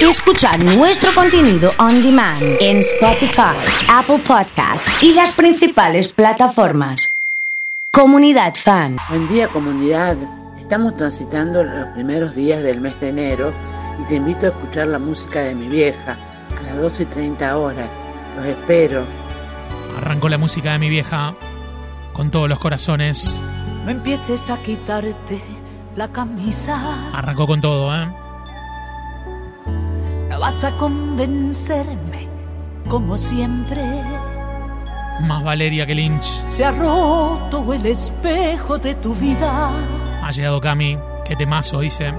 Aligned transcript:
Escuchar 0.00 0.64
nuestro 0.64 1.14
contenido 1.14 1.70
on 1.78 2.02
demand 2.02 2.42
en 2.58 2.78
Spotify, 2.78 3.54
Apple 3.86 4.18
Podcast 4.26 4.88
y 5.02 5.12
las 5.12 5.32
principales 5.36 6.12
plataformas. 6.12 7.14
Comunidad 7.92 8.54
Fan. 8.54 8.96
Buen 9.10 9.28
día 9.28 9.46
comunidad. 9.48 10.16
Estamos 10.58 10.94
transitando 10.94 11.62
los 11.62 11.88
primeros 11.88 12.34
días 12.34 12.62
del 12.62 12.80
mes 12.80 12.98
de 12.98 13.10
enero 13.10 13.52
y 14.02 14.08
te 14.08 14.14
invito 14.14 14.46
a 14.46 14.48
escuchar 14.48 14.88
la 14.88 14.98
música 14.98 15.40
de 15.40 15.54
mi 15.54 15.68
vieja 15.68 16.16
a 16.58 16.62
las 16.62 16.76
12 16.80 17.02
y 17.02 17.06
30 17.06 17.58
horas. 17.58 17.88
Los 18.36 18.46
espero. 18.46 19.04
Arrancó 19.98 20.30
la 20.30 20.38
música 20.38 20.72
de 20.72 20.78
mi 20.78 20.88
vieja 20.88 21.34
con 22.14 22.30
todos 22.30 22.48
los 22.48 22.58
corazones. 22.58 23.38
No 23.84 23.90
empieces 23.90 24.48
a 24.48 24.56
quitarte 24.56 25.42
la 25.94 26.08
camisa. 26.08 27.10
Arrancó 27.12 27.46
con 27.46 27.60
todo, 27.60 27.94
¿eh? 27.94 28.08
Vas 30.40 30.64
a 30.64 30.70
convencerme 30.72 32.26
como 32.88 33.16
siempre. 33.18 33.82
Más 35.20 35.44
Valeria 35.44 35.84
que 35.86 35.94
Lynch. 35.94 36.24
Se 36.48 36.64
ha 36.64 36.70
roto 36.70 37.72
el 37.74 37.84
espejo 37.84 38.78
de 38.78 38.94
tu 38.94 39.14
vida. 39.14 39.70
Ha 40.22 40.30
llegado 40.32 40.60
Cami. 40.60 40.98
Qué 41.26 41.36
temazo, 41.36 41.80
dice. 41.80 42.14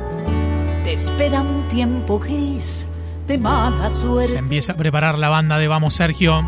Te 0.84 0.94
espera 0.94 1.42
un 1.42 1.68
tiempo 1.68 2.20
gris 2.20 2.86
de 3.28 3.38
mala 3.40 3.90
Se 3.90 4.00
suerte. 4.02 4.38
empieza 4.38 4.74
a 4.74 4.76
preparar 4.78 5.18
la 5.18 5.30
banda 5.30 5.58
de 5.58 5.68
Vamos 5.68 5.96
Sergio. 5.96 6.42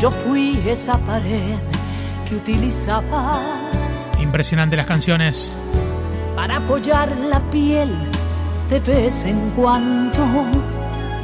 Yo 0.00 0.10
fui 0.10 0.58
esa 0.66 0.96
pared 0.98 1.56
que 2.28 2.36
utilizabas 2.36 3.42
Impresionante 4.20 4.76
las 4.76 4.86
canciones. 4.86 5.58
para 6.34 6.56
apoyar 6.58 7.14
la 7.30 7.40
piel 7.50 7.90
de 8.70 8.80
vez 8.80 9.24
en 9.24 9.50
cuando. 9.50 10.24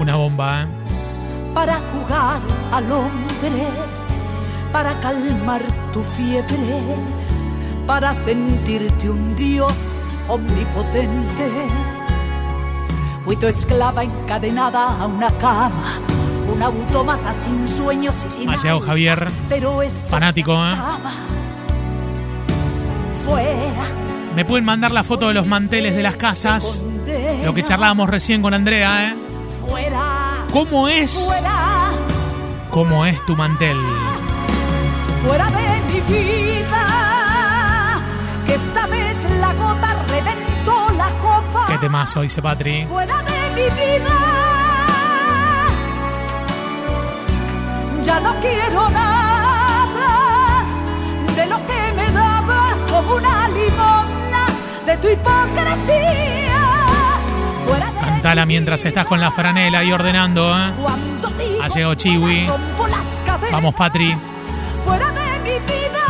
Una 0.04 0.16
bomba, 0.16 0.66
para 1.54 1.80
jugar 1.80 2.38
al 2.70 2.92
hombre, 2.92 3.66
para 4.70 4.92
calmar 5.00 5.62
tu 5.94 6.02
fiebre, 6.02 6.82
para 7.86 8.12
sentirte 8.12 9.08
un 9.08 9.34
dios 9.34 9.72
omnipotente. 10.28 11.50
Fui 13.24 13.34
tu 13.36 13.46
esclava 13.46 14.04
encadenada 14.04 15.00
a 15.00 15.06
una 15.06 15.30
cama, 15.38 16.00
un 16.54 16.62
autómata 16.62 17.32
sin 17.32 17.66
sueños 17.66 18.26
y 18.26 18.30
sin 18.30 18.50
alma, 18.50 18.80
Javier. 18.84 19.30
pero 19.48 19.80
esto 19.80 20.06
fanático, 20.08 20.52
¿eh? 20.66 20.76
Fuera. 23.24 23.86
Me 24.36 24.44
pueden 24.44 24.66
mandar 24.66 24.90
la 24.90 25.02
foto 25.02 25.28
de 25.28 25.34
los 25.34 25.46
manteles 25.46 25.96
de 25.96 26.02
las 26.02 26.16
casas. 26.16 26.84
Lo 27.42 27.54
que 27.54 27.64
charlábamos 27.64 28.10
recién 28.10 28.42
con 28.42 28.52
Andrea, 28.52 29.08
¿eh? 29.08 29.23
¿Cómo 30.54 30.86
es? 30.86 31.34
¿Cómo 32.70 33.04
es 33.04 33.20
tu 33.26 33.34
mantel? 33.34 33.76
fuera 35.26 35.46
de 35.46 35.80
mi 35.92 36.00
vida. 36.02 36.86
Que 38.46 38.54
esta 38.54 38.86
vez 38.86 39.16
la 39.40 39.52
gota 39.54 40.04
reventó 40.06 40.92
la 40.96 41.08
copa. 41.18 41.66
Qué 41.66 41.78
temazo, 41.78 42.20
dice 42.20 42.40
Patri. 42.40 42.86
Fuera 42.86 43.20
de 43.22 43.50
mi 43.56 43.68
vida. 43.80 44.16
Ya 48.04 48.20
no 48.20 48.34
quiero 48.40 48.88
nada 48.90 50.64
de 51.34 51.46
lo 51.46 51.56
que 51.66 51.92
me 51.96 52.12
dabas 52.12 52.78
como 52.88 53.16
una 53.16 53.48
limosna 53.48 54.46
de 54.86 54.96
tu 54.98 55.08
hipocresía. 55.08 56.53
Cantala 58.00 58.46
mi 58.46 58.54
mientras 58.54 58.84
estás 58.84 59.06
con 59.06 59.20
la 59.20 59.30
franela 59.30 59.84
y 59.84 59.92
ordenando, 59.92 60.56
¿eh? 60.56 60.72
Ha 61.62 61.68
llegado 61.68 61.94
Chiwi. 61.94 62.46
Vamos, 63.50 63.74
Patri. 63.74 64.14
fuera 64.84 65.10
de 65.12 65.38
mi 65.42 65.50
vida. 65.50 66.00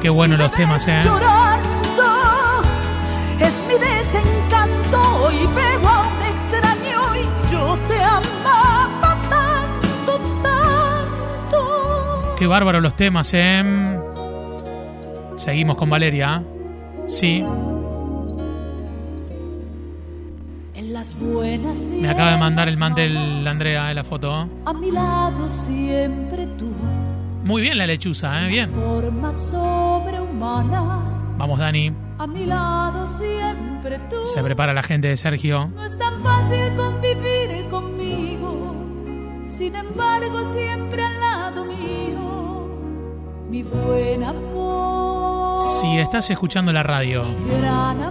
Qué 0.00 0.08
bueno 0.08 0.36
Si 0.36 0.42
los 0.42 0.52
temas, 0.52 0.88
¿eh? 0.88 1.00
Es 3.40 3.54
mi 3.68 3.74
desencanto 3.74 5.30
y 5.32 5.46
pego 5.46 5.88
a 5.88 6.00
un 6.00 6.22
extraño 6.22 7.16
y 7.16 7.52
yo 7.52 7.78
te 7.88 8.02
amaba 8.02 9.16
tanto, 9.28 10.18
tanto. 10.42 12.34
Qué 12.38 12.46
bárbaro 12.46 12.80
los 12.80 12.94
temas, 12.96 13.32
¿eh? 13.34 13.98
Seguimos 15.36 15.76
con 15.76 15.88
Valeria. 15.88 16.42
Sí, 17.10 17.44
En 20.74 20.92
las 20.92 21.18
buenas 21.18 21.90
y 21.92 22.00
me 22.00 22.08
acaba 22.08 22.32
de 22.32 22.38
mandar 22.38 22.68
el 22.68 22.78
mantel 22.78 23.46
Andrea, 23.46 23.90
¿eh? 23.90 23.94
la 23.94 24.04
foto. 24.04 24.48
A 24.64 24.72
mi 24.72 24.90
lado 24.92 25.48
siempre 25.48 26.46
tú, 26.56 26.70
Muy 27.44 27.62
bien 27.62 27.78
la 27.78 27.86
lechuza, 27.88 28.46
¿eh? 28.46 28.48
Bien. 28.48 28.70
forma 28.70 29.32
sobrehumana. 29.34 31.34
Vamos, 31.36 31.58
Dani. 31.58 31.92
A 32.18 32.26
mi 32.28 32.46
lado 32.46 33.06
siempre 33.08 33.98
tú. 34.08 34.16
Se 34.32 34.40
prepara 34.42 34.72
la 34.72 34.82
gente 34.84 35.08
de 35.08 35.16
Sergio. 35.16 35.68
No 35.74 35.84
es 35.84 35.98
tan 35.98 36.20
fácil 36.22 36.72
convivir 36.76 37.66
conmigo, 37.70 38.74
sin 39.48 39.74
embargo 39.74 40.44
siempre 40.52 41.02
al 41.02 41.20
lado 41.20 41.64
mío, 41.64 42.68
mi 43.50 43.62
buen 43.64 44.22
amor. 44.22 44.59
Si 45.60 45.98
estás 45.98 46.30
escuchando 46.30 46.72
la 46.72 46.82
radio 46.82 47.24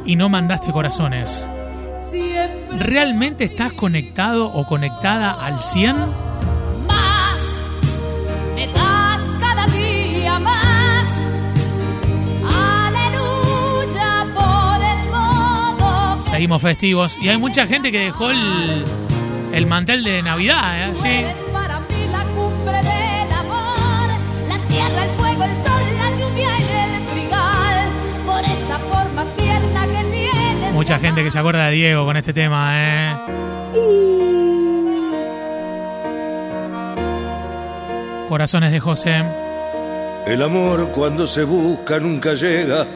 y 0.05 0.15
no 0.15 0.29
mandaste 0.29 0.71
corazones, 0.71 1.47
¿realmente 2.77 3.45
estás 3.45 3.73
conectado 3.73 4.45
o 4.47 4.65
conectada 4.65 5.31
al 5.43 5.61
100? 5.61 5.95
más, 6.87 7.39
me 8.55 8.67
das 8.67 9.37
cada 9.39 9.65
día 9.67 10.39
más. 10.39 11.07
Aleluya 12.45 14.25
por 14.35 14.81
el 14.83 15.09
modo. 15.09 16.21
Seguimos 16.21 16.61
festivos 16.61 17.17
y 17.21 17.29
hay 17.29 17.37
mucha 17.37 17.65
gente 17.67 17.91
que 17.91 17.99
dejó 17.99 18.29
el, 18.29 18.83
el 19.53 19.65
mantel 19.65 20.03
de 20.03 20.21
Navidad, 20.21 20.89
¿eh? 20.89 20.91
Sí. 20.93 21.25
Mucha 30.89 31.01
gente 31.01 31.23
que 31.23 31.29
se 31.29 31.37
acuerda 31.37 31.67
de 31.67 31.73
Diego 31.73 32.03
con 32.03 32.17
este 32.17 32.33
tema, 32.33 32.71
¿eh? 32.73 33.15
Corazones 38.27 38.71
de 38.71 38.79
José. 38.79 39.23
El 40.25 40.41
amor 40.41 40.89
cuando 40.91 41.27
se 41.27 41.43
busca 41.43 41.99
nunca 41.99 42.33
llega 42.33 42.87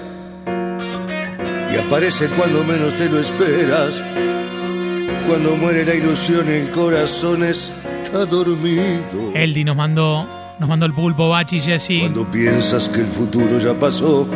y 1.71 1.77
aparece 1.77 2.29
cuando 2.29 2.63
menos 2.63 2.95
te 2.95 3.07
lo 3.07 3.19
esperas. 3.19 4.01
Cuando 5.27 5.55
muere 5.55 5.85
la 5.85 5.93
ilusión 5.93 6.49
el 6.49 6.71
corazón 6.71 7.43
está 7.43 8.25
dormido. 8.25 9.33
Eldi 9.35 9.63
nos 9.63 9.75
mandó, 9.75 10.25
nos 10.57 10.67
mandó 10.67 10.87
el 10.87 10.95
pulpo, 10.95 11.29
Bachi, 11.29 11.59
Jessy. 11.59 11.99
Cuando 11.99 12.31
piensas 12.31 12.89
que 12.89 13.01
el 13.01 13.07
futuro 13.07 13.59
ya 13.59 13.75
pasó 13.75 14.27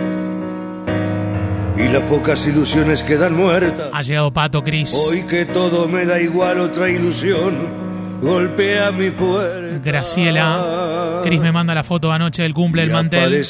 y 1.78 1.88
las 1.90 2.04
pocas 2.04 2.48
ilusiones 2.48 3.04
quedan 3.04 3.36
muertas. 3.36 3.90
Ha 3.94 4.02
llegado 4.02 4.32
Pato, 4.32 4.64
Cris. 4.64 4.94
Hoy 5.08 5.24
que 5.24 5.46
todo 5.46 5.88
me 5.88 6.06
da 6.06 6.20
igual 6.20 6.60
otra 6.60 6.90
ilusión 6.90 7.88
golpea 8.22 8.92
mi 8.92 9.12
puerta. 9.12 9.80
Graciela. 9.84 11.22
Cris 11.24 11.40
me 11.40 11.52
manda 11.52 11.74
la 11.74 11.84
foto 11.84 12.12
anoche 12.12 12.42
del 12.42 12.54
cumple 12.54 12.84
del 12.84 12.92
mantel. 12.92 13.46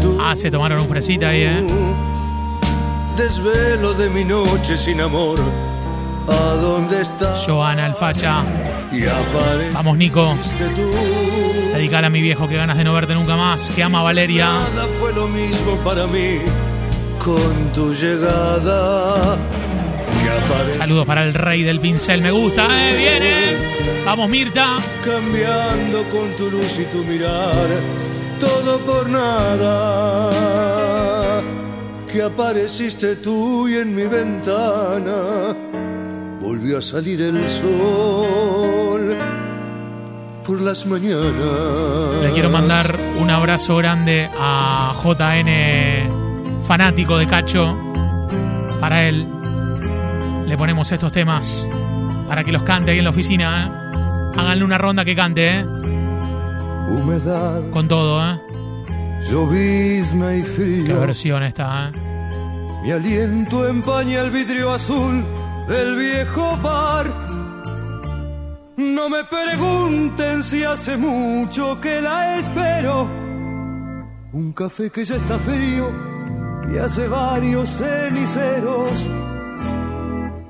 Tú. 0.00 0.18
Ah, 0.20 0.34
se 0.34 0.50
tomaron 0.50 0.80
un 0.80 0.88
fresita 0.88 1.28
ahí, 1.28 1.42
¿eh? 1.42 1.64
Desvelo 3.16 3.92
de 3.94 4.08
mi 4.08 4.24
noche 4.24 4.76
sin 4.76 5.00
amor. 5.00 5.38
¿A 6.28 6.54
dónde 6.54 7.02
estás? 7.02 7.44
Joana, 7.44 7.86
el 7.86 7.94
facha. 7.94 8.44
Vamos, 9.74 9.98
Nico. 9.98 10.36
Dedicar 11.74 12.04
a 12.04 12.10
mi 12.10 12.22
viejo 12.22 12.48
que 12.48 12.56
ganas 12.56 12.78
de 12.78 12.84
no 12.84 12.94
verte 12.94 13.14
nunca 13.14 13.36
más. 13.36 13.70
Que 13.70 13.82
ama 13.82 14.00
a 14.00 14.04
Valeria. 14.04 14.46
Nada 14.46 14.86
fue 14.98 15.12
lo 15.12 15.28
mismo 15.28 15.76
para 15.84 16.06
mí 16.06 16.40
con 17.24 17.72
tu 17.72 17.94
llegada. 17.94 19.36
Saludos 20.70 21.06
para 21.06 21.24
el 21.24 21.34
rey 21.34 21.62
del 21.62 21.78
pincel. 21.80 22.20
Me 22.20 22.30
gusta, 22.30 22.66
¿eh? 22.66 22.96
Viene. 22.96 23.56
Vamos, 24.04 24.28
Mirta. 24.28 24.78
cambiando 25.04 26.02
con 26.10 26.28
tu 26.36 26.50
luz 26.50 26.78
y 26.80 26.84
tu 26.86 27.04
mirar. 27.04 27.68
Todo 28.40 28.78
por 28.80 29.08
nada. 29.08 30.32
Que 32.10 32.22
apareciste 32.22 33.16
tú 33.16 33.68
y 33.68 33.76
en 33.76 33.94
mi 33.94 34.04
ventana 34.04 35.56
volvió 36.40 36.78
a 36.78 36.82
salir 36.82 37.22
el 37.22 37.48
sol 37.48 39.16
por 40.44 40.60
las 40.60 40.84
mañanas. 40.86 42.22
Le 42.22 42.32
quiero 42.32 42.50
mandar 42.50 42.98
un 43.20 43.30
abrazo 43.30 43.76
grande 43.76 44.28
a 44.38 44.92
JN, 45.02 45.48
fanático 46.72 47.18
de 47.18 47.26
Cacho, 47.26 47.76
Para 48.80 49.06
él 49.06 49.26
le 50.46 50.56
ponemos 50.56 50.90
estos 50.90 51.12
temas 51.12 51.68
para 52.26 52.44
que 52.44 52.50
los 52.50 52.62
cante 52.62 52.92
ahí 52.92 52.98
en 52.98 53.04
la 53.04 53.10
oficina. 53.10 53.62
¿eh? 53.62 54.40
Háganle 54.40 54.64
una 54.64 54.78
ronda 54.78 55.04
que 55.04 55.14
cante, 55.14 55.58
¿eh? 55.58 55.66
Humedad, 56.88 57.68
Con 57.72 57.88
todo, 57.88 58.24
¿eh? 58.24 58.40
llovizna 59.30 60.34
y 60.34 60.42
Qué 60.86 60.94
versión 60.94 61.42
esta, 61.42 61.90
¿eh? 61.90 61.92
Mi 62.82 62.90
aliento 62.90 63.68
empaña 63.68 64.22
el 64.22 64.30
vidrio 64.30 64.72
azul 64.72 65.26
del 65.68 65.96
viejo 65.96 66.56
bar. 66.56 67.06
No 68.78 69.10
me 69.10 69.24
pregunten 69.24 70.42
si 70.42 70.64
hace 70.64 70.96
mucho 70.96 71.78
que 71.82 72.00
la 72.00 72.38
espero. 72.38 73.10
Un 74.32 74.54
café 74.54 74.88
que 74.88 75.04
ya 75.04 75.16
está 75.16 75.38
frío 75.38 76.11
y 76.72 76.78
hace 76.78 77.06
varios 77.08 77.70
ceniceros. 77.70 79.06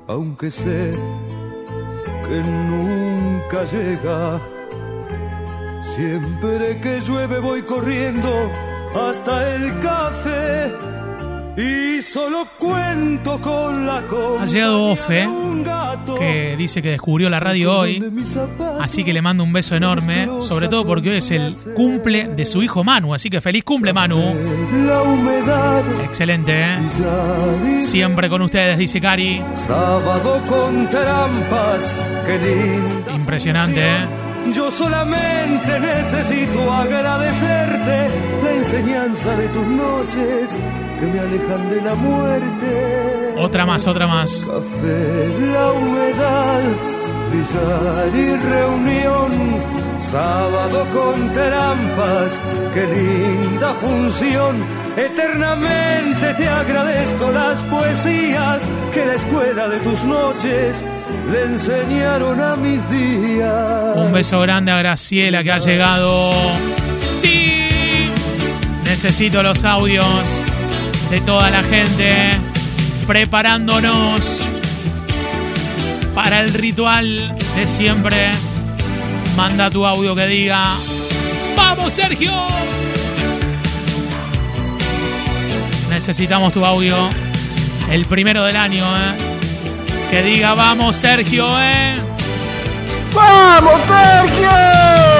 Aunque 0.07 0.51
sé 0.51 0.93
que 2.27 2.43
nunca 2.43 3.63
llega. 3.65 4.39
Siempre 5.81 6.79
que 6.81 7.01
llueve 7.01 7.39
voy 7.39 7.61
corriendo 7.63 8.49
hasta 8.95 9.55
el 9.55 9.79
café. 9.79 10.92
Y 11.55 12.01
solo 12.01 12.47
cuento 12.57 13.39
con 13.39 13.85
la 13.85 14.03
Ha 14.39 14.45
llegado 14.45 14.89
Ofe, 14.89 15.29
gato 15.63 16.15
que 16.15 16.55
dice 16.57 16.81
que 16.81 16.89
descubrió 16.89 17.29
la 17.29 17.39
radio 17.39 17.77
hoy. 17.77 18.03
Así 18.81 19.03
que 19.03 19.13
le 19.13 19.21
mando 19.21 19.43
un 19.43 19.53
beso 19.53 19.75
enorme, 19.75 20.27
sobre 20.39 20.67
todo 20.67 20.83
porque 20.83 21.11
hoy 21.11 21.17
es 21.17 21.29
el 21.29 21.55
cumple 21.75 22.29
de 22.29 22.45
su 22.45 22.63
hijo 22.63 22.83
Manu. 22.83 23.13
Así 23.13 23.29
que 23.29 23.39
feliz 23.39 23.63
cumple, 23.63 23.93
Manu. 23.93 24.33
Excelente, 26.03 26.63
¿eh? 26.63 27.79
Siempre 27.79 28.29
con 28.29 28.41
ustedes, 28.41 28.79
dice 28.79 28.99
Cari. 28.99 29.39
Sábado 29.53 30.41
con 30.49 30.89
trampas. 30.89 31.95
Impresionante, 33.13 33.79
¿eh? 33.79 34.07
Yo 34.53 34.71
solamente 34.71 35.79
necesito 35.79 36.73
agradecerte 36.73 38.09
la 38.43 38.53
enseñanza 38.55 39.37
de 39.37 39.47
tus 39.49 39.65
noches 39.65 40.57
que 41.03 41.11
me 41.11 41.19
alejan 41.19 41.69
de 41.69 41.81
la 41.81 41.95
muerte. 41.95 43.33
Otra 43.37 43.65
más, 43.65 43.87
otra 43.87 44.07
más. 44.07 44.45
Café, 44.45 45.29
la 45.53 45.71
humedad, 45.71 46.61
brillar 47.29 48.15
y 48.15 48.37
reunión. 48.37 49.83
Sábado 49.99 50.85
con 50.93 51.33
trampas, 51.33 52.31
qué 52.73 52.85
linda 52.85 53.73
función. 53.73 54.63
Eternamente 54.95 56.33
te 56.35 56.47
agradezco 56.47 57.31
las 57.31 57.59
poesías 57.61 58.69
que 58.93 59.05
la 59.05 59.13
escuela 59.15 59.67
de 59.69 59.79
tus 59.79 60.03
noches 60.03 60.83
le 61.31 61.43
enseñaron 61.43 62.39
a 62.39 62.55
mis 62.55 62.89
días. 62.89 63.95
Un 63.95 64.13
beso 64.13 64.39
grande 64.41 64.71
a 64.71 64.77
Graciela 64.77 65.43
que 65.43 65.51
ha 65.51 65.57
llegado. 65.57 66.31
Sí. 67.09 68.09
Necesito 68.83 69.41
los 69.41 69.65
audios 69.65 70.41
de 71.13 71.21
toda 71.21 71.49
la 71.51 71.61
gente 71.61 72.11
preparándonos 73.05 74.39
para 76.15 76.41
el 76.41 76.51
ritual 76.53 77.37
de 77.55 77.67
siempre. 77.67 78.31
Manda 79.37 79.69
tu 79.69 79.85
audio 79.85 80.15
que 80.15 80.25
diga, 80.25 80.75
¡Vamos, 81.55 81.93
Sergio! 81.93 82.31
Necesitamos 85.91 86.51
tu 86.51 86.65
audio. 86.65 86.95
El 87.91 88.05
primero 88.05 88.43
del 88.43 88.55
año, 88.55 88.83
¿eh? 88.83 89.13
Que 90.09 90.23
diga, 90.23 90.55
vamos, 90.55 90.95
Sergio, 90.95 91.45
¿eh? 91.61 91.93
Te 93.11 95.12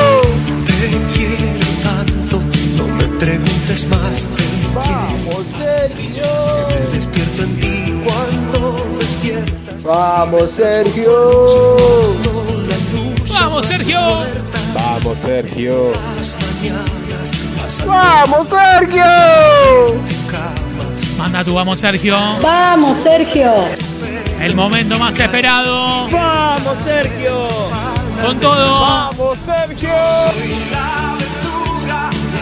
Vamos, 9.93 10.49
Sergio. 10.49 11.77
¡Vamos, 13.29 13.63
Sergio! 13.63 13.99
Vamos, 14.73 15.19
Sergio. 15.19 15.91
Vamos, 17.85 18.47
Sergio. 18.49 19.05
Manda 21.15 21.43
tu 21.43 21.53
vamos, 21.53 21.77
Sergio. 21.77 22.17
Vamos, 22.41 23.03
Sergio. 23.03 23.51
El 24.41 24.55
momento 24.55 24.97
más 24.97 25.19
esperado. 25.19 26.09
Vamos, 26.09 26.77
Sergio. 26.83 27.47
Con 28.25 28.39
todo. 28.39 28.79
Vamos, 28.81 29.37
Sergio. 29.37 29.93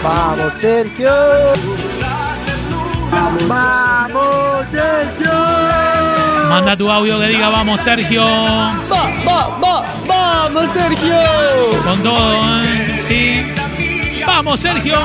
Vamos, 0.01 0.53
Sergio. 0.61 1.11
Vamos, 3.49 4.65
Sergio. 4.71 5.70
Manda 6.51 6.75
tu 6.75 6.91
audio 6.91 7.17
que 7.17 7.27
diga 7.27 7.47
vamos, 7.47 7.79
Sergio. 7.79 8.25
Va, 8.25 9.03
va, 9.25 9.57
va. 9.57 9.85
Vamos, 10.05 10.69
Sergio. 10.73 11.15
Con 11.81 12.03
todo, 12.03 12.61
¿eh? 12.61 13.01
Sí. 13.07 14.23
Vamos, 14.27 14.59
Sergio. 14.59 14.99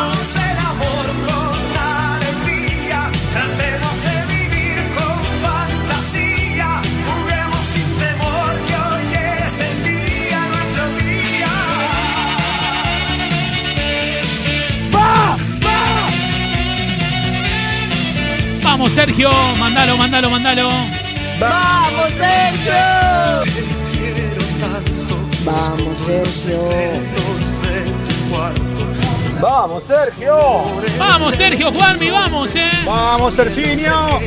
Vamos, 18.65 18.93
Sergio. 18.93 19.31
Mandalo, 19.61 19.97
mandalo, 19.97 20.29
mandalo. 20.29 21.06
Vamos, 21.39 22.11
Sergio. 22.19 22.73
Quiero 23.93 24.43
tanto 24.61 25.17
Vamos, 25.45 25.99
Sergio. 26.07 26.63
los 26.63 27.63
de 27.63 27.81
tu 28.09 28.31
cuarto. 28.31 28.87
Vamos, 29.41 29.83
Sergio. 29.87 30.37
Vamos, 30.99 31.35
Sergio, 31.35 31.73
Juanmi, 31.73 32.11
vamos, 32.11 32.57
¿eh? 32.57 32.71
Vamos, 32.87 33.35
Serginio. 33.35 34.21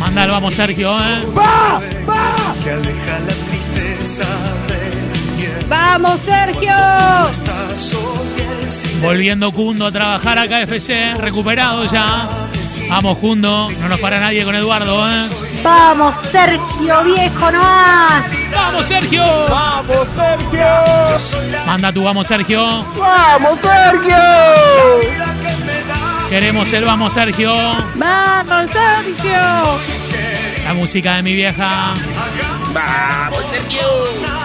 Mandalo, 0.00 0.32
vamos, 0.32 0.54
Sergio, 0.54 0.90
¿eh? 0.98 1.20
que 2.64 2.70
aleja 2.70 3.18
la 3.20 3.32
tristeza. 3.48 4.24
Vamos, 5.68 6.18
Sergio. 6.24 6.74
Volviendo 9.00 9.52
Cundo 9.52 9.86
a 9.86 9.92
trabajar 9.92 10.38
a 10.38 10.48
KFC. 10.48 11.14
Recuperado 11.18 11.84
ya. 11.86 12.41
Vamos, 12.92 13.16
Cundo. 13.18 13.70
No 13.80 13.88
nos 13.88 13.98
para 14.00 14.20
nadie 14.20 14.44
con 14.44 14.54
Eduardo, 14.54 15.10
¿eh? 15.10 15.28
Vamos, 15.64 16.14
Sergio, 16.30 17.04
viejo, 17.04 17.50
no 17.50 17.58
más. 17.58 18.22
Vamos, 18.54 18.86
Sergio. 18.86 19.24
Vamos, 19.48 20.08
Sergio. 20.08 20.66
Manda 21.66 21.90
tu 21.90 22.02
vamos, 22.04 22.26
Sergio. 22.26 22.84
Vamos, 22.98 23.58
Sergio. 23.62 24.16
Queremos 26.28 26.70
el 26.74 26.84
vamos, 26.84 27.14
Sergio. 27.14 27.54
Vamos, 27.96 28.70
Sergio. 28.70 29.78
La 30.66 30.74
música 30.74 31.14
de 31.16 31.22
mi 31.22 31.34
vieja. 31.34 31.94
alegría. 32.74 34.41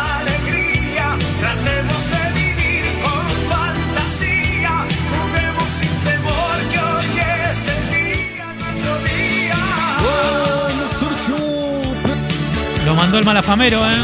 El 13.18 13.26
malafamero, 13.26 13.90
¿eh? 13.90 13.98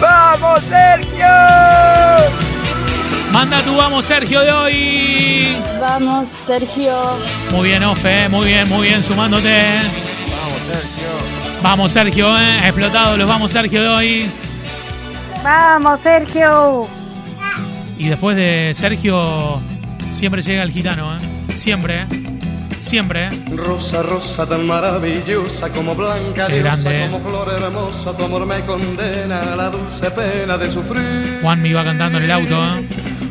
Vamos, 0.00 0.60
Sergio. 0.62 1.26
Manda 3.32 3.62
tu 3.62 3.76
vamos, 3.76 4.04
Sergio, 4.04 4.40
de 4.40 4.52
hoy. 4.52 5.56
Vamos, 5.80 6.28
Sergio. 6.28 7.18
Muy 7.50 7.68
bien, 7.68 7.84
Ofe, 7.84 8.24
¿eh? 8.24 8.28
muy 8.28 8.46
bien, 8.46 8.68
muy 8.68 8.88
bien, 8.88 9.02
sumándote. 9.02 9.80
Vamos, 11.62 11.92
Sergio, 11.92 12.36
¿eh? 12.38 12.56
Explotado 12.56 13.16
los 13.16 13.28
vamos, 13.28 13.52
Sergio, 13.52 13.82
de 13.82 13.88
hoy. 13.88 14.30
Vamos, 15.42 16.00
Sergio. 16.00 16.88
Y 17.98 18.08
después 18.08 18.36
de 18.36 18.72
Sergio, 18.74 19.60
siempre 20.10 20.42
llega 20.42 20.62
el 20.62 20.70
gitano, 20.70 21.16
¿eh? 21.16 21.20
Siempre, 21.54 22.02
¿eh? 22.02 22.06
Siempre, 22.86 23.24
¿eh? 23.24 23.30
Rosa, 23.56 24.00
rosa 24.00 24.46
tan 24.46 24.64
maravillosa 24.64 25.70
como 25.70 25.96
blanca, 25.96 26.46
diosa 26.46 26.62
grande. 26.62 27.08
como 27.10 27.28
flor 27.28 27.52
hermosa, 27.52 28.16
tu 28.16 28.24
amor 28.24 28.46
me 28.46 28.60
condena 28.60 29.40
a 29.40 29.56
la 29.56 29.70
dulce 29.70 30.08
pena 30.12 30.56
de 30.56 30.70
sufrir. 30.70 31.40
Juan 31.42 31.62
me 31.62 31.70
iba 31.70 31.82
cantando 31.82 32.18
en 32.18 32.24
el 32.24 32.30
auto, 32.30 32.64
¿eh? 32.64 32.86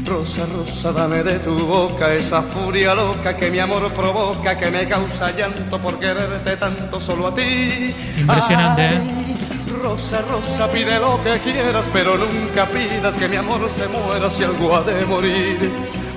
Rosa, 0.06 0.46
rosa, 0.54 0.92
dame 0.92 1.24
de 1.24 1.40
tu 1.40 1.58
boca 1.66 2.14
esa 2.14 2.42
furia 2.42 2.94
loca 2.94 3.38
que 3.38 3.50
mi 3.50 3.60
amor 3.60 3.90
provoca, 3.94 4.60
que 4.60 4.70
me 4.70 4.86
causa 4.90 5.32
llanto 5.32 5.80
por 5.80 6.00
quererte 6.00 6.58
tanto 6.58 7.00
solo 7.00 7.28
a 7.28 7.36
ti. 7.36 7.96
Impresionante, 8.18 8.82
¿eh? 8.84 9.00
Ay, 9.02 9.36
Rosa, 9.82 10.22
rosa, 10.24 10.70
pide 10.70 11.00
lo 11.00 11.18
que 11.24 11.40
quieras, 11.40 11.88
pero 11.94 12.18
nunca 12.18 12.68
pidas 12.70 13.16
que 13.16 13.30
mi 13.30 13.38
amor 13.38 13.70
se 13.74 13.88
muera 13.88 14.30
si 14.30 14.44
algo 14.44 14.76
ha 14.76 14.84
de 14.84 15.06
morir. 15.06 15.72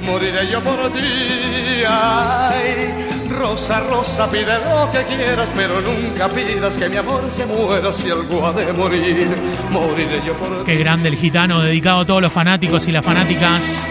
Moriré 0.04 0.50
yo 0.50 0.61
por 0.61 0.90
ti. 0.92 1.85
Ay, 1.87 3.17
rosa, 3.28 3.80
rosa, 3.80 4.30
pide 4.30 4.58
lo 4.58 4.90
que 4.90 5.04
quieras, 5.04 5.50
pero 5.54 5.80
nunca 5.80 6.28
pidas 6.28 6.76
que 6.76 6.88
mi 6.88 6.97
amor 6.97 7.23
se 7.30 7.47
muera 7.47 7.92
si 7.92 8.11
algo 8.11 8.47
ha 8.47 8.52
de 8.52 8.73
morir. 8.73 9.28
Moriré 9.70 10.23
yo 10.26 10.35
por. 10.35 10.64
Qué 10.64 10.76
grande 10.76 11.08
el 11.08 11.16
gitano, 11.16 11.61
dedicado 11.61 12.00
a 12.00 12.06
todos 12.06 12.23
los 12.23 12.32
fanáticos 12.32 12.87
y 12.88 12.92
las 12.92 13.04
fanáticas. 13.04 13.87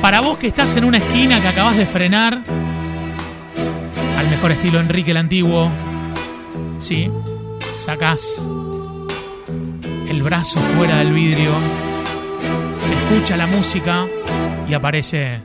Para 0.00 0.20
vos 0.20 0.36
que 0.36 0.48
estás 0.48 0.76
en 0.76 0.84
una 0.84 0.98
esquina 0.98 1.40
que 1.40 1.48
acabas 1.48 1.78
de 1.78 1.86
frenar, 1.86 2.42
al 4.18 4.28
mejor 4.28 4.52
estilo 4.52 4.78
Enrique 4.78 5.12
el 5.12 5.16
Antiguo, 5.16 5.70
sí, 6.78 7.10
sacás 7.60 8.46
el 10.08 10.22
brazo 10.22 10.58
fuera 10.76 10.98
del 10.98 11.12
vidrio, 11.12 11.52
se 12.74 12.94
escucha 12.94 13.36
la 13.36 13.46
música 13.46 14.04
y 14.68 14.74
aparece 14.74 15.40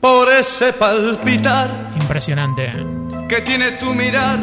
Por 0.00 0.30
ese 0.32 0.72
palpitar 0.72 1.91
impresionante. 2.02 2.70
que 3.28 3.40
tiene 3.40 3.72
tu 3.72 3.94
mirar, 3.94 4.38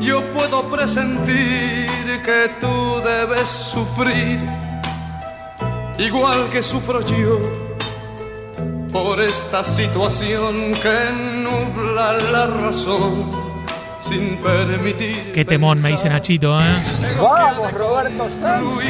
yo 0.00 0.22
puedo 0.32 0.62
presentir 0.70 1.86
que 2.24 2.50
tú 2.60 3.00
debes 3.04 3.42
sufrir, 3.46 4.40
igual 5.98 6.48
que 6.50 6.62
sufro 6.62 7.00
yo, 7.04 7.40
por 8.92 9.20
esta 9.20 9.62
situación 9.62 10.72
que 10.82 10.98
nubla 11.42 12.18
la 12.32 12.46
razón, 12.46 13.28
sin 14.00 14.38
permitir. 14.38 15.32
Qué 15.34 15.44
temón, 15.44 15.80
me 15.82 15.90
dice 15.90 16.08
Nachito, 16.08 16.58
¿eh? 16.60 16.76
Vamos, 17.20 17.72
Roberto 17.72 18.28
Santos. 18.40 18.84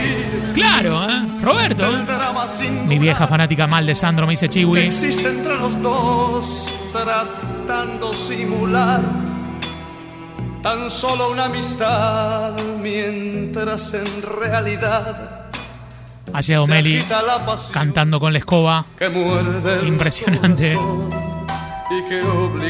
Claro, 0.54 1.04
¿eh? 1.08 1.22
Roberto. 1.42 1.84
Mi 2.86 2.98
vieja 2.98 3.26
fanática 3.26 3.66
mal 3.66 3.86
de 3.86 3.94
Sandro, 3.94 4.26
me 4.26 4.32
dice 4.32 4.48
Chiwi. 4.48 4.80
existe 4.80 5.28
entre 5.28 5.56
los 5.56 5.80
dos, 5.82 6.67
tratando 6.92 8.12
simular 8.14 9.00
tan 10.62 10.90
solo 10.90 11.30
una 11.30 11.44
amistad, 11.44 12.52
mientras 12.82 13.94
en 13.94 14.22
realidad 14.22 15.46
Ha 16.32 16.40
llegado 16.40 16.66
se 16.66 16.70
Meli 16.72 16.98
agita 16.98 17.22
la 17.22 17.46
pasión 17.46 17.72
cantando 17.72 18.18
con 18.20 18.32
la 18.32 18.38
escoba. 18.40 18.84
que 18.98 19.08
muerde 19.08 19.74
el 19.80 19.88
Impresionante. 19.88 20.76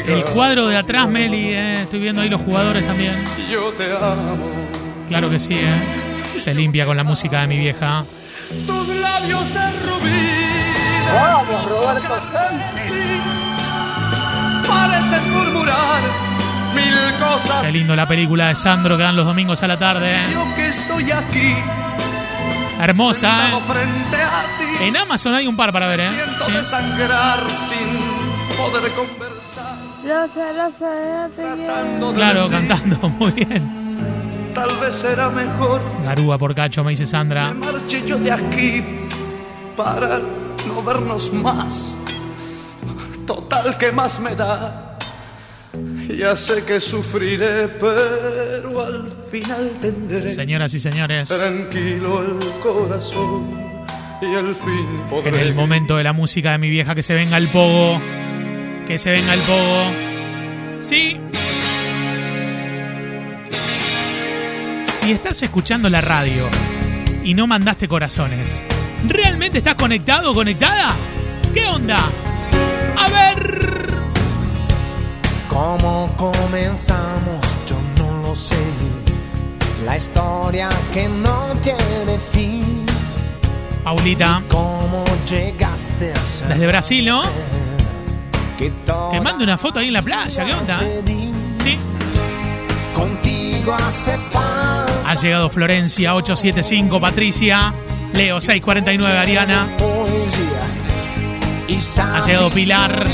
El 0.07 0.23
cuadro 0.25 0.67
de 0.67 0.77
atrás, 0.77 1.09
Meli, 1.09 1.49
¿eh? 1.49 1.73
Estoy 1.81 1.99
viendo 1.99 2.21
ahí 2.21 2.29
los 2.29 2.41
jugadores 2.41 2.85
también. 2.87 3.21
yo 3.51 3.73
te 3.73 3.91
amo 3.93 4.37
Claro 5.09 5.29
que 5.29 5.39
sí, 5.39 5.55
¿eh? 5.55 6.37
Se 6.37 6.53
limpia 6.53 6.85
con 6.85 6.95
la 6.95 7.03
música 7.03 7.41
de 7.41 7.47
mi 7.47 7.57
vieja. 7.57 8.05
tus 8.65 8.87
labios 8.87 9.53
de 9.53 9.71
rubí 9.81 10.39
Vamos, 11.13 11.65
Roberto 11.65 12.17
Santos. 12.31 13.18
Parecen 14.89 15.31
murmurar 15.31 16.01
mil 16.75 16.95
cosas 17.19 17.65
Qué 17.65 17.71
lindo 17.71 17.95
la 17.95 18.07
película 18.07 18.47
de 18.47 18.55
Sandro 18.55 18.97
que 18.97 19.03
dan 19.03 19.15
los 19.15 19.25
domingos 19.25 19.61
a 19.63 19.67
la 19.67 19.77
tarde. 19.77 20.15
¿eh? 20.17 20.23
yo 20.33 20.55
que 20.55 20.67
estoy 20.69 21.11
aquí 21.11 21.55
Hermosa, 22.79 23.49
¿eh? 23.49 23.53
ti 24.79 24.85
En 24.85 24.95
Amazon 24.97 25.35
hay 25.35 25.47
un 25.47 25.57
par 25.57 25.73
para 25.73 25.87
ver, 25.87 25.99
¿eh? 25.99 26.09
Siento 26.13 26.45
Sí. 26.45 26.51
desangrar 26.53 27.39
sin 27.67 28.55
poder 28.57 28.89
conversar. 28.93 29.75
Claro, 32.15 32.43
decir, 32.49 32.67
cantando, 32.67 33.09
muy 33.19 33.31
bien. 33.31 33.95
Tal 34.55 34.69
vez 34.81 34.95
será 34.95 35.29
mejor 35.29 35.81
Garúa 36.05 36.37
por 36.37 36.55
cacho, 36.55 36.83
me 36.83 36.91
dice 36.91 37.05
Sandra. 37.05 37.53
marche 37.53 38.01
yo 38.05 38.17
de 38.17 38.31
aquí 38.31 38.83
para 39.75 40.19
no 40.67 40.81
vernos 40.85 41.33
más. 41.33 41.97
Total, 43.29 43.77
que 43.77 43.91
más 43.91 44.19
me 44.19 44.35
da? 44.35 44.97
Ya 46.17 46.35
sé 46.35 46.65
que 46.65 46.79
sufriré, 46.79 47.67
pero 47.67 48.83
al 48.83 49.07
final 49.29 49.69
tendré 49.79 50.27
Señoras 50.27 50.73
y 50.73 50.79
señores, 50.79 51.29
tranquilo 51.29 52.23
el 52.23 52.39
corazón 52.59 53.51
y 54.19 54.33
al 54.33 54.55
fin 54.55 54.95
en 54.97 55.09
podré 55.09 55.43
el 55.43 55.53
momento 55.53 55.97
de 55.97 56.03
la 56.05 56.11
música 56.11 56.53
de 56.53 56.57
mi 56.57 56.71
vieja, 56.71 56.95
que 56.95 57.03
se 57.03 57.13
venga 57.13 57.37
el 57.37 57.49
pogo. 57.49 58.01
Que 58.87 58.97
se 58.97 59.11
venga 59.11 59.35
el 59.35 59.41
pogo. 59.41 59.83
Sí. 60.79 61.19
Si 64.81 65.11
estás 65.11 65.43
escuchando 65.43 65.87
la 65.87 66.01
radio 66.01 66.49
y 67.23 67.35
no 67.35 67.45
mandaste 67.45 67.87
corazones, 67.87 68.63
¿realmente 69.07 69.59
estás 69.59 69.75
conectado 69.75 70.31
o 70.31 70.33
conectada? 70.33 70.95
¿Qué 71.53 71.67
onda? 71.67 71.99
¿Cómo 75.77 76.07
comenzamos? 76.17 77.55
Yo 77.67 77.75
no 77.99 78.23
lo 78.23 78.35
sé. 78.35 78.55
La 79.85 79.97
historia 79.97 80.67
que 80.91 81.07
no 81.07 81.49
tiene 81.61 82.17
fin. 82.31 82.87
Paulita, 83.83 84.41
¿Cómo 84.49 85.03
llegaste 85.29 86.11
a 86.11 86.25
ser 86.25 86.47
desde 86.47 86.65
Brasil, 86.65 87.05
¿no? 87.05 87.21
que 88.57 88.71
Te 89.11 89.21
mando 89.21 89.43
una 89.43 89.59
foto 89.59 89.79
ahí 89.79 89.89
en 89.89 89.93
la 89.93 90.01
playa, 90.01 90.43
¿qué 90.43 90.53
onda? 90.53 90.79
Sí. 91.59 91.77
Contigo 92.95 93.73
hace 93.75 94.17
falta 94.17 94.87
Ha 95.05 95.13
llegado 95.13 95.49
Florencia 95.51 96.15
875, 96.15 96.99
Patricia, 96.99 97.75
Leo 98.13 98.41
649, 98.41 99.17
Ariana. 99.19 99.69
Ha 102.15 102.25
llegado 102.25 102.49
Pilar. 102.49 103.05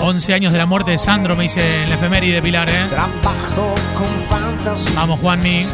11 0.00 0.34
años 0.34 0.52
de 0.52 0.58
la 0.58 0.66
muerte 0.66 0.92
de 0.92 0.98
Sandro, 0.98 1.36
me 1.36 1.44
dice 1.44 1.82
en 1.82 1.90
la 1.90 1.96
efeméride 1.96 2.34
de 2.34 2.42
Pilar, 2.42 2.70
¿eh? 2.70 2.86
Trabajo 2.88 3.74
con 3.96 4.08
fantasía. 4.28 4.94
Vamos, 4.94 5.20
Juanmi. 5.20 5.66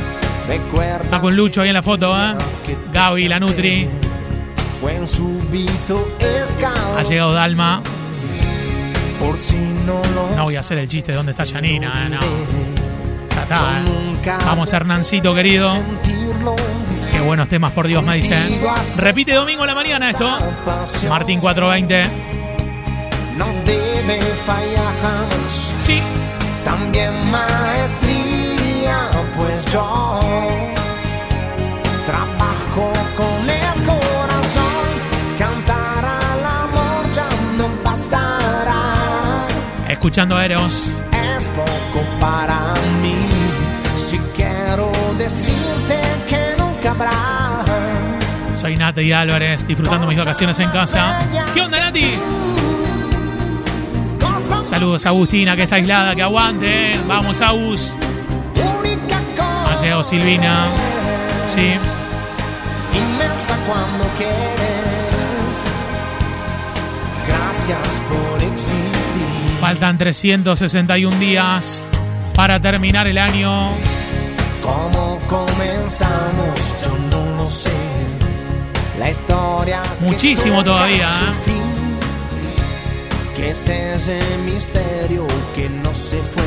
Está 1.03 1.21
con 1.21 1.35
Lucho 1.35 1.63
ahí 1.63 1.69
en 1.69 1.75
la 1.75 1.83
foto, 1.83 2.17
¿eh? 2.17 2.35
Gaby, 2.93 3.29
la 3.29 3.41
Nutri. 3.41 3.89
Ha 6.97 7.03
llegado 7.03 7.33
Dalma. 7.33 7.83
Por 9.19 9.39
si 9.39 9.57
no 9.87 10.45
voy 10.45 10.57
a 10.57 10.61
hacer 10.61 10.79
el 10.79 10.89
chiste 10.89 11.13
de 11.13 11.17
dónde 11.17 11.33
está 11.33 11.45
Janina, 11.47 12.07
¿eh? 12.07 12.11
No. 12.11 12.21
Ya 13.35 13.43
está, 13.43 13.81
¿eh? 13.81 14.45
Vamos, 14.45 14.73
Hernancito, 14.73 15.35
querido. 15.35 15.77
Qué 17.13 17.21
buenos 17.21 17.49
temas, 17.49 17.73
por 17.73 17.87
Dios, 17.87 18.03
me 18.05 18.17
dicen. 18.17 18.61
Repite 18.99 19.33
domingo 19.33 19.63
a 19.63 19.67
la 19.67 19.75
mañana 19.75 20.11
esto. 20.11 20.29
Martín 21.09 21.41
420. 21.41 22.26
Fallar 24.47 24.95
jamás. 25.03 25.73
Sí. 25.75 26.01
También 26.65 27.13
maestría, 27.31 29.11
pues 29.37 29.65
yo 29.73 30.21
trabajo 32.07 32.93
con 33.17 33.51
el 33.51 33.85
corazón. 33.85 34.87
Cantar 35.39 36.05
al 36.05 36.45
amor 36.45 37.13
ya 37.13 37.29
no 37.59 37.69
bastará. 37.85 38.95
Escuchando 39.89 40.37
a 40.37 40.45
Eros. 40.45 40.93
Es 41.13 41.45
poco 41.47 42.05
para 42.21 42.73
mí. 43.03 43.17
Si 43.97 44.19
quiero 44.35 44.93
decirte 45.19 46.01
que 46.29 46.55
nunca 46.59 46.91
habrá. 46.93 47.65
Soy 48.55 48.77
Nati 48.77 49.13
Álvarez, 49.13 49.67
disfrutando 49.67 50.07
mis 50.07 50.19
vacaciones 50.19 50.59
en 50.61 50.71
casa. 50.71 51.19
¿Qué 51.53 51.61
onda, 51.61 51.81
Nati? 51.81 52.19
Saludos 54.67 55.07
a 55.07 55.11
Agustina, 55.11 55.55
que 55.55 55.63
está 55.63 55.77
aislada, 55.77 56.13
que 56.17 56.23
aguante. 56.23 56.91
¿eh? 56.91 57.01
Vamos, 57.07 57.41
Agus. 57.41 57.95
Ha 59.71 59.81
llegado 59.81 60.03
Silvina. 60.03 60.67
Sí. 61.45 61.75
inmensa 62.93 63.57
cuando 63.65 64.05
quieres. 64.19 65.57
Gracias 67.29 68.01
por 68.09 68.43
existir. 68.43 69.61
Faltan 69.61 69.99
361 69.99 71.17
días 71.21 71.87
para 72.35 72.59
terminar 72.59 73.07
el 73.07 73.19
año. 73.19 73.69
¿Cómo 74.65 75.21
comenzamos? 75.29 76.75
Yo 76.83 76.99
no 77.13 77.37
lo 77.37 77.47
sé. 77.47 77.71
La 78.99 79.11
historia. 79.11 79.81
Muchísimo 80.01 80.65
todavía, 80.65 81.05
¿eh? 81.05 81.66
Es 83.39 83.69
ese 83.69 84.19
misterio 84.45 85.27
que 85.55 85.69
no 85.69 85.93
se 85.95 86.17
fue. 86.19 86.45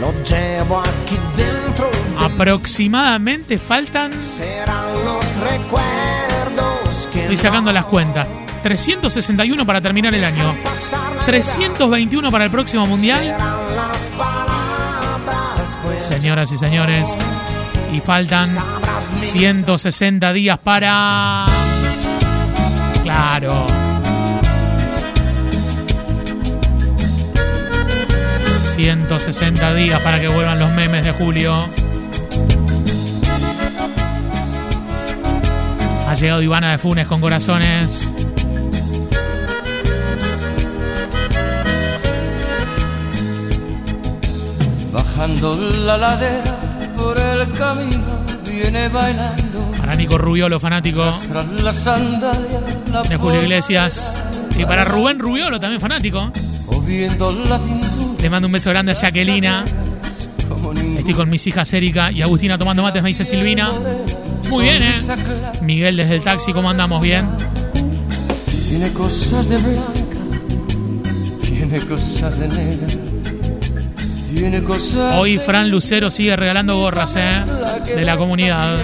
Lo 0.00 0.12
llevo 0.22 0.80
aquí 0.80 1.18
dentro. 1.36 1.90
de 1.90 2.24
Aproximadamente 2.24 3.58
faltan 3.58 4.12
Serán 4.22 5.04
los 5.04 5.36
recuerdos 5.36 7.08
que 7.12 7.22
Estoy 7.22 7.36
sacando 7.36 7.72
las 7.72 7.86
cuentas. 7.86 8.26
361 8.62 9.66
para 9.66 9.80
terminar 9.80 10.14
el 10.14 10.24
año. 10.24 10.54
321 11.26 12.30
para 12.30 12.44
el 12.44 12.50
próximo 12.50 12.86
mundial. 12.86 13.36
Señoras 15.96 16.52
y 16.52 16.58
señores. 16.58 17.18
Y 17.92 18.00
faltan 18.00 18.48
160 19.18 20.32
días 20.32 20.58
para... 20.58 21.46
Claro. 23.02 23.83
160 28.74 29.74
días 29.74 30.00
para 30.00 30.20
que 30.20 30.26
vuelvan 30.26 30.58
los 30.58 30.72
memes 30.72 31.04
de 31.04 31.12
julio. 31.12 31.54
Ha 36.08 36.14
llegado 36.16 36.42
Ivana 36.42 36.72
de 36.72 36.78
Funes 36.78 37.06
con 37.06 37.20
corazones. 37.20 38.12
Bajando 44.92 45.56
la 45.56 45.96
ladera 45.96 46.58
por 46.96 47.16
el 47.16 47.50
camino 47.52 48.24
viene 48.44 48.88
bailando 48.88 49.72
Para 49.78 49.94
Nico 49.94 50.18
Rubiolo, 50.18 50.58
fanático 50.58 51.12
de 53.08 53.16
Julio 53.16 53.42
Iglesias. 53.42 54.20
Y 54.56 54.64
para 54.64 54.84
Rubén 54.84 55.20
Rubiolo, 55.20 55.60
también 55.60 55.80
fanático. 55.80 56.32
la 57.48 57.58
Le 58.24 58.30
mando 58.30 58.48
un 58.48 58.52
beso 58.52 58.70
grande 58.70 58.92
a 58.92 58.94
ningún 58.94 59.64
Estoy 60.96 61.12
con 61.12 61.28
mis 61.28 61.46
hijas 61.46 61.70
Erika 61.74 62.10
y 62.10 62.22
Agustina 62.22 62.56
tomando 62.56 62.82
mates, 62.82 63.02
me 63.02 63.10
dice 63.10 63.22
Silvina. 63.22 63.70
Muy 64.48 64.64
bien, 64.64 64.82
¿eh? 64.82 64.94
Miguel 65.60 65.98
desde 65.98 66.14
el 66.14 66.22
taxi, 66.22 66.54
¿cómo 66.54 66.70
andamos? 66.70 67.02
Bien. 67.02 67.28
Tiene 68.66 68.90
cosas 68.94 69.46
de 69.50 69.58
blanca, 69.58 70.38
tiene 71.42 71.78
cosas 71.80 72.38
de 72.38 72.48
negra, 72.48 72.86
tiene 74.32 74.62
cosas 74.62 75.16
Hoy 75.18 75.36
Fran 75.36 75.68
Lucero 75.68 76.08
sigue 76.08 76.34
regalando 76.34 76.78
gorras, 76.78 77.16
¿eh? 77.16 77.44
De 77.94 78.06
la 78.06 78.16
comunidad. 78.16 78.78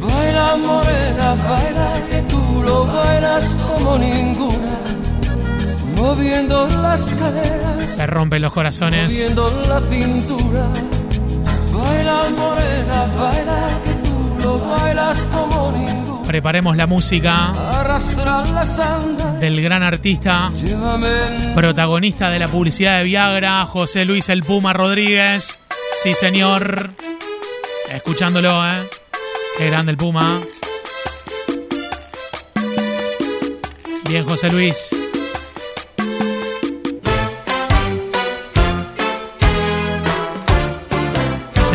Baila 0.00 0.56
morena, 0.56 1.36
baila 1.48 2.06
que 2.10 2.22
tú 2.22 2.62
lo 2.64 2.86
bailas 2.86 3.54
como 3.54 3.98
ninguna, 3.98 4.89
moviendo 6.00 6.66
las 6.68 7.02
caderas, 7.02 7.90
Se 7.90 8.06
rompen 8.06 8.42
los 8.42 8.52
corazones. 8.52 9.12
moviendo 9.12 9.62
la 9.68 9.80
cintura. 9.90 10.66
Baila 11.72 12.22
morena, 12.36 13.06
baila 13.18 13.80
que 13.84 13.92
tú 14.08 14.42
lo 14.42 14.58
bailas 14.58 15.24
como 15.24 15.70
Preparemos 16.26 16.76
la 16.76 16.86
música 16.86 17.52
la 18.54 19.38
del 19.40 19.60
gran 19.60 19.82
artista, 19.82 20.50
llévame 20.54 21.52
protagonista 21.54 22.30
de 22.30 22.38
la 22.38 22.46
publicidad 22.46 22.98
de 22.98 23.04
Viagra, 23.04 23.64
José 23.66 24.04
Luis 24.04 24.28
El 24.28 24.44
Puma 24.44 24.72
Rodríguez. 24.72 25.58
Sí, 26.02 26.14
señor. 26.14 26.90
Escuchándolo, 27.92 28.64
¿eh? 28.64 28.88
Qué 29.58 29.66
grande 29.66 29.90
el 29.90 29.98
Puma. 29.98 30.40
Bien, 34.08 34.24
José 34.24 34.50
Luis. 34.50 34.90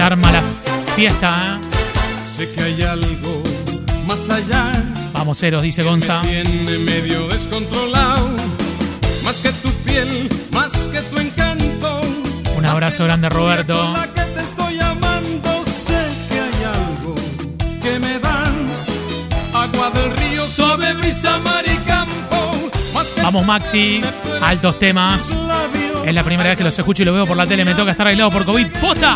Arma 0.05 0.31
la 0.31 0.43
fiesta, 0.95 1.59
¿eh? 1.61 1.67
Sé 2.35 2.51
que 2.51 2.61
hay 2.61 2.81
algo 2.83 3.41
más 4.05 4.29
allá 4.29 4.83
Vamos, 5.13 5.39
ceros, 5.39 5.63
dice 5.63 5.81
Gonza. 5.83 6.21
que 6.21 6.43
tiene 6.43 6.77
medio 6.79 7.27
descontrolado. 7.29 8.29
Más 9.23 9.37
que 9.37 9.51
tu 9.53 9.71
piel, 9.85 10.29
más 10.51 10.71
que 10.73 11.01
tu 11.01 11.17
encanto. 11.19 12.01
Un 12.57 12.65
abrazo 12.65 13.05
grande, 13.05 13.29
Roberto. 13.29 13.73
Con 13.73 13.93
la 13.93 14.07
que 14.13 14.21
te 14.21 14.41
estoy 14.41 14.79
amando, 14.79 15.63
sé 15.65 15.97
que 16.29 16.39
hay 16.41 16.63
algo 16.65 17.15
que 17.81 17.99
me 17.99 18.19
das. 18.19 18.85
Agua 19.53 19.89
del 19.91 20.11
río, 20.17 20.47
suave 20.47 20.93
brisa, 20.95 21.37
mar 21.39 21.63
y 21.65 21.77
campo. 21.87 22.69
Más 22.93 23.07
que 23.07 23.21
Vamos, 23.23 23.45
Maxi. 23.45 24.01
Altos 24.41 24.77
temas. 24.77 25.33
Es 26.05 26.13
la 26.13 26.23
primera 26.23 26.49
vez 26.49 26.57
que 26.57 26.63
los 26.65 26.77
escucho 26.77 27.01
y 27.01 27.05
lo 27.05 27.13
veo 27.13 27.25
por 27.25 27.37
la 27.37 27.47
tele. 27.47 27.63
Me 27.65 27.73
toca 27.73 27.91
estar 27.91 28.05
aislado 28.05 28.29
por 28.31 28.45
COVID. 28.45 28.67
¡Posta! 28.81 29.15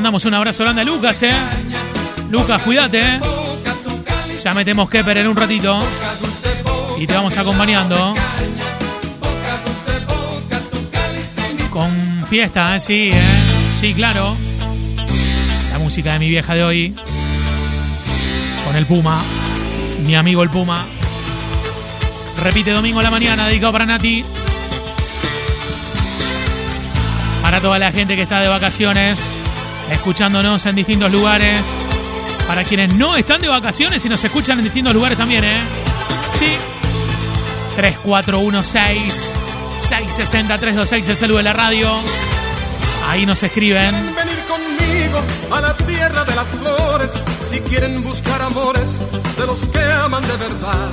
Mandamos 0.00 0.24
un 0.24 0.32
abrazo 0.32 0.62
grande 0.62 0.80
a 0.80 0.84
Lucas, 0.84 1.22
¿eh? 1.24 1.32
Lucas, 2.30 2.62
cuídate, 2.62 3.02
¿eh? 3.02 3.20
Ya 4.42 4.54
metemos 4.54 4.88
Kepper 4.88 5.18
en 5.18 5.28
un 5.28 5.36
ratito. 5.36 5.78
Y 6.96 7.06
te 7.06 7.12
vamos 7.12 7.36
acompañando. 7.36 8.14
Con 11.68 12.24
fiesta, 12.30 12.76
¿eh? 12.76 12.80
Sí, 12.80 13.10
¿eh? 13.12 13.20
Sí, 13.78 13.92
claro. 13.92 14.38
La 15.70 15.78
música 15.78 16.14
de 16.14 16.18
mi 16.18 16.30
vieja 16.30 16.54
de 16.54 16.64
hoy. 16.64 16.94
Con 18.64 18.76
el 18.76 18.86
Puma. 18.86 19.22
Mi 20.06 20.14
amigo 20.14 20.42
el 20.42 20.48
Puma. 20.48 20.86
Repite 22.42 22.70
domingo 22.70 23.00
a 23.00 23.02
la 23.02 23.10
mañana, 23.10 23.48
dedicado 23.48 23.74
para 23.74 23.84
Nati. 23.84 24.24
Para 27.42 27.60
toda 27.60 27.78
la 27.78 27.92
gente 27.92 28.16
que 28.16 28.22
está 28.22 28.40
de 28.40 28.48
vacaciones, 28.48 29.30
escuchándonos 29.90 30.64
en 30.66 30.74
distintos 30.74 31.10
lugares. 31.10 31.76
Para 32.46 32.64
quienes 32.64 32.94
no 32.94 33.16
están 33.16 33.40
de 33.40 33.48
vacaciones 33.48 34.04
y 34.04 34.08
nos 34.08 34.22
escuchan 34.24 34.58
en 34.58 34.64
distintos 34.64 34.94
lugares 34.94 35.16
también, 35.16 35.44
¿eh? 35.44 35.60
Sí. 36.32 36.56
3416 37.76 39.32
660 39.72 40.58
326 40.58 41.08
el 41.08 41.16
saludo 41.16 41.38
de 41.38 41.44
la 41.44 41.52
radio. 41.52 41.90
Ahí 43.08 43.26
nos 43.26 43.42
escriben. 43.42 43.90
quieren 43.90 44.14
venir 44.14 44.38
conmigo 44.46 45.22
a 45.50 45.60
la 45.60 45.74
tierra 45.74 46.24
de 46.24 46.34
las 46.34 46.48
flores. 46.48 47.22
Si 47.40 47.60
quieren 47.60 48.02
buscar 48.02 48.42
amores 48.42 49.00
de 49.36 49.46
los 49.46 49.64
que 49.68 49.82
aman 49.82 50.22
de 50.26 50.36
verdad. 50.36 50.90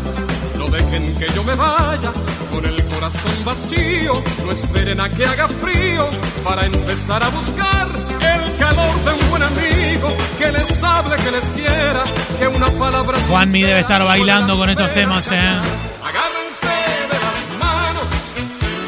No 0.58 0.68
dejen 0.68 1.16
que 1.16 1.28
yo 1.34 1.44
me 1.44 1.56
vaya 1.56 2.12
con 2.52 2.66
el 2.66 2.84
corazón 2.86 3.32
vacío. 3.46 4.22
No 4.46 4.52
esperen 4.52 5.00
a 5.00 5.10
que 5.10 5.26
haga 5.26 5.48
frío 5.48 6.10
para 6.44 6.66
empezar 6.66 7.24
a 7.24 7.30
buscar 7.30 7.88
el 8.22 8.58
calor 8.58 8.96
de 9.06 9.12
un 9.12 9.30
buen 9.30 9.44
amigo 9.44 10.16
que 10.38 10.52
les 10.52 10.84
hable, 10.84 11.16
que 11.18 11.32
les 11.32 11.46
quiera, 11.50 12.04
que 12.40 12.48
una 12.48 12.70
palabra 12.72 13.18
Juanmi 13.28 13.62
debe 13.62 13.82
estar 13.82 14.04
bailando 14.04 14.58
con 14.58 14.70
estos 14.70 14.94
temas, 14.94 15.28
¿eh? 15.32 15.60
Agárrense 16.04 16.68
de 16.68 17.20
las 17.26 17.60
manos 17.60 18.10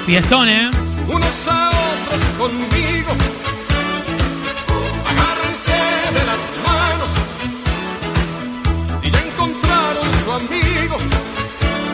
Fiestón, 0.05 0.49
¿eh? 0.49 0.71
unos 1.07 1.47
a 1.47 1.69
otros 1.69 2.21
conmigo. 2.37 3.38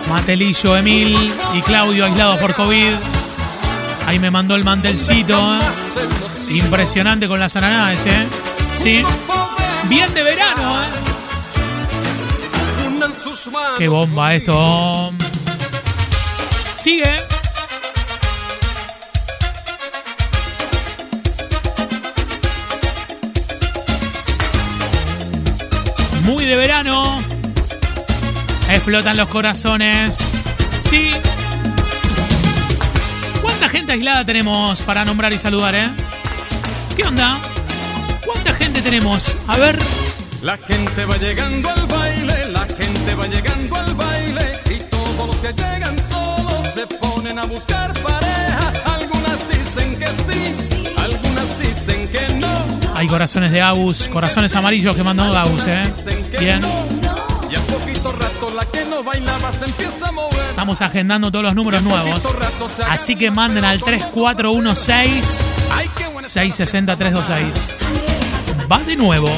Matelillo, 0.09 0.77
Emil 0.77 1.33
y 1.53 1.61
Claudio 1.61 2.05
aislados 2.05 2.39
por 2.39 2.53
COVID. 2.53 2.93
Ahí 4.07 4.19
me 4.19 4.29
mandó 4.29 4.55
el 4.55 4.63
mantelcito. 4.63 5.57
¿eh? 5.57 5.61
Impresionante 6.49 7.27
con 7.27 7.39
las 7.39 7.55
ananadas, 7.55 8.05
¿eh? 8.05 8.27
Sí. 8.77 9.03
Bien 9.89 10.13
de 10.13 10.23
verano, 10.23 10.83
¿eh? 10.83 10.87
Qué 13.77 13.87
bomba 13.87 14.35
esto. 14.35 15.11
Sigue. 16.75 17.21
Muy 26.23 26.45
de 26.45 26.55
verano. 26.55 27.34
Explotan 28.75 29.15
los 29.15 29.29
corazones. 29.29 30.19
Sí. 30.79 31.11
¿Cuánta 33.41 33.69
gente 33.69 33.93
aislada 33.93 34.25
tenemos 34.25 34.81
para 34.81 35.05
nombrar 35.05 35.31
y 35.31 35.39
saludar, 35.39 35.73
eh? 35.73 35.89
¿Qué 36.95 37.03
onda? 37.03 37.39
¿Cuánta 38.25 38.53
gente 38.53 38.81
tenemos? 38.81 39.37
A 39.47 39.57
ver. 39.57 39.79
La 40.41 40.57
gente 40.57 41.05
va 41.05 41.15
llegando 41.17 41.69
al 41.69 41.87
baile, 41.87 42.51
la 42.51 42.65
gente 42.65 43.15
va 43.15 43.27
llegando 43.27 43.75
al 43.77 43.95
baile 43.95 44.59
y 44.69 44.79
todos 44.89 45.27
los 45.27 45.35
que 45.37 45.53
llegan 45.53 45.95
solos 46.09 46.67
se 46.73 46.85
ponen 46.97 47.39
a 47.39 47.45
buscar 47.45 47.93
pareja. 48.01 48.73
Algunas 48.93 49.39
dicen 49.49 49.97
que 49.97 50.07
sí, 50.07 50.87
algunas 50.97 51.59
dicen 51.59 52.07
que 52.09 52.33
no. 52.35 52.79
Hay 52.93 53.07
corazones 53.07 53.51
de 53.51 53.61
Agus, 53.61 54.09
corazones 54.09 54.55
amarillos 54.55 54.95
que 54.95 55.03
mandó 55.03 55.23
Agus, 55.23 55.65
¿eh? 55.65 55.83
Bien. 56.39 56.61
Y 57.49 57.55
a 57.55 57.61
poquito 57.61 58.11
rato 58.11 58.54
Estamos 60.49 60.81
agendando 60.81 61.31
todos 61.31 61.45
los 61.45 61.55
números 61.55 61.81
nuevos. 61.83 62.23
Así 62.89 63.15
que 63.15 63.31
manden 63.31 63.65
al 63.65 63.81
3416 63.81 65.39
Ay, 65.71 65.89
qué 65.97 66.07
buena 66.07 66.27
660 66.27 66.95
326. 66.95 67.75
Va 68.71 68.79
de 68.79 68.95
nuevo. 68.95 69.29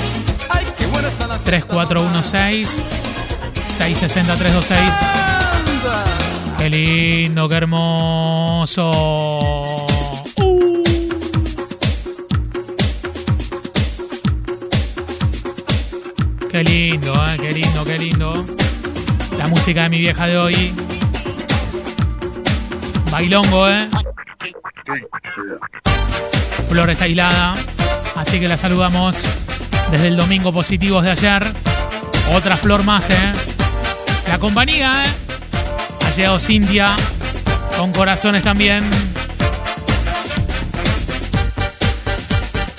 Ay, 0.49 0.65
qué 0.77 0.85
buena 0.87 1.07
está 1.07 1.27
la 1.27 1.35
fiesta. 1.35 1.45
3416 1.45 2.83
660-326. 3.67 4.77
Qué 6.57 6.69
lindo, 6.69 7.49
qué 7.49 7.55
hermoso. 7.55 8.91
Uh. 10.37 10.83
Qué 16.49 16.63
lindo, 16.63 17.13
eh, 17.13 17.37
qué 17.39 17.51
lindo. 17.51 17.66
Música 19.67 19.83
de 19.83 19.89
mi 19.89 19.99
vieja 19.99 20.27
de 20.27 20.37
hoy. 20.37 20.73
Bailongo, 23.11 23.67
eh. 23.67 23.89
Flor 26.69 26.89
está 26.89 27.03
aislada, 27.03 27.57
así 28.15 28.39
que 28.39 28.47
la 28.47 28.55
saludamos 28.55 29.21
desde 29.91 30.07
el 30.07 30.15
domingo 30.15 30.53
positivos 30.53 31.03
de 31.03 31.11
ayer. 31.11 31.51
Otra 32.33 32.55
flor 32.55 32.83
más, 32.83 33.09
¿eh? 33.09 33.33
La 34.29 34.39
compañía, 34.39 35.03
¿eh? 35.03 35.09
Ha 36.05 36.11
llegado 36.11 36.39
Cintia 36.39 36.95
con 37.77 37.91
corazones 37.91 38.43
también. 38.43 38.89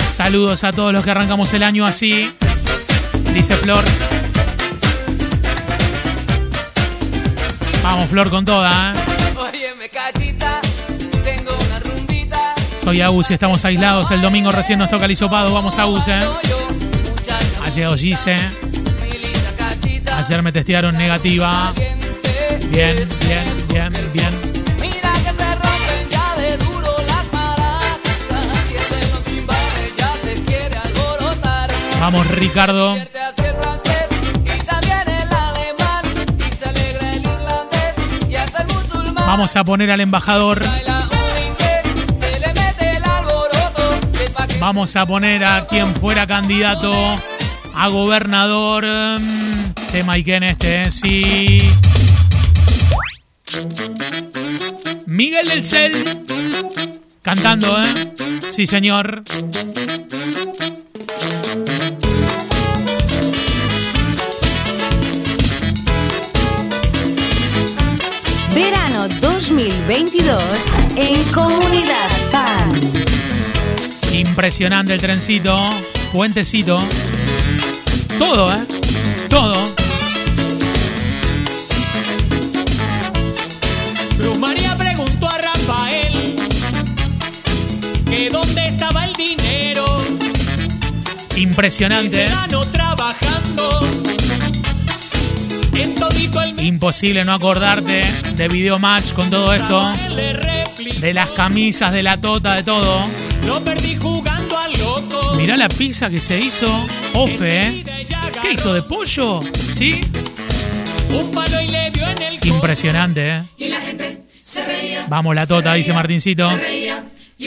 Saludos 0.06 0.64
a 0.64 0.72
todos 0.72 0.94
los 0.94 1.04
que 1.04 1.10
arrancamos 1.10 1.52
el 1.52 1.64
año 1.64 1.84
así. 1.84 2.34
Dice 3.34 3.56
Flor. 3.56 3.84
Vamos, 7.90 8.10
Flor, 8.10 8.28
con 8.28 8.44
toda, 8.44 8.68
¿eh? 8.68 8.94
Óyeme, 9.38 9.88
cachita, 9.88 10.60
tengo 11.24 11.56
una 11.66 11.78
rumbita. 11.78 12.54
Soy 12.76 13.00
Agus 13.00 13.30
y 13.30 13.34
estamos 13.34 13.64
aislados. 13.64 14.10
El 14.10 14.20
domingo 14.20 14.52
recién 14.52 14.78
nos 14.78 14.90
toca 14.90 15.06
el 15.06 15.12
hisopado. 15.12 15.54
Vamos, 15.54 15.78
Agus, 15.78 16.06
¿eh? 16.06 16.20
Ha 17.64 17.70
llegado 17.70 17.96
Gise. 17.96 18.36
Ayer 20.14 20.42
me 20.42 20.52
testearon 20.52 20.98
negativa. 20.98 21.72
Bien, 21.74 21.98
bien, 22.68 23.48
bien, 23.70 23.92
bien. 24.12 24.30
Mira 24.78 25.10
que 25.24 25.32
Vamos 39.28 39.56
a 39.56 39.62
poner 39.62 39.90
al 39.90 40.00
embajador. 40.00 40.62
Vamos 44.58 44.96
a 44.96 45.04
poner 45.04 45.44
a 45.44 45.66
quien 45.66 45.94
fuera 45.94 46.26
candidato 46.26 46.94
a 47.74 47.88
gobernador. 47.88 48.86
mm, 49.20 49.74
Tema 49.92 50.16
y 50.16 50.24
en 50.30 50.44
este, 50.44 50.80
¿eh? 50.80 50.90
sí. 50.90 51.60
Miguel 55.04 55.48
del 55.48 55.62
Cel. 55.62 56.24
Cantando, 57.20 57.76
¿eh? 57.84 58.14
Sí, 58.48 58.66
señor. 58.66 59.24
2022 69.88 70.66
en 70.96 71.32
Comunidad 71.32 72.10
Fan. 72.30 72.78
Impresionante 74.12 74.92
el 74.92 75.00
trencito. 75.00 75.56
Puentecito. 76.12 76.78
Todo, 78.18 78.52
¿eh? 78.52 78.66
Todo. 79.30 79.74
Cruz 84.18 84.38
María 84.38 84.76
preguntó 84.76 85.26
a 85.26 85.38
Rafael 85.38 86.36
que 88.04 88.28
dónde 88.28 88.66
estaba 88.66 89.06
el 89.06 89.14
dinero. 89.14 90.04
Impresionante. 91.34 92.26
Imposible 96.58 97.24
no 97.24 97.34
acordarte 97.34 98.00
de 98.34 98.48
Video 98.48 98.78
Match 98.78 99.12
con 99.12 99.30
todo 99.30 99.54
esto. 99.54 99.92
De 101.00 101.12
las 101.12 101.28
camisas, 101.30 101.92
de 101.92 102.02
la 102.02 102.16
tota, 102.16 102.54
de 102.54 102.62
todo. 102.62 103.02
Mirá 105.36 105.56
la 105.56 105.68
pizza 105.68 106.10
que 106.10 106.20
se 106.20 106.38
hizo. 106.38 106.66
Ofe, 107.14 107.60
¿eh? 107.60 107.84
¿Qué 108.42 108.52
hizo? 108.52 108.74
¿De 108.74 108.82
pollo? 108.82 109.40
¿Sí? 109.70 110.00
Impresionante, 112.42 113.36
¿eh? 113.36 113.42
La 113.68 113.80
gente 113.80 114.22
se 114.42 114.64
reía. 114.64 115.06
Vamos, 115.08 115.34
la 115.34 115.46
tota, 115.46 115.74
dice 115.74 115.92
Martincito. 115.92 116.50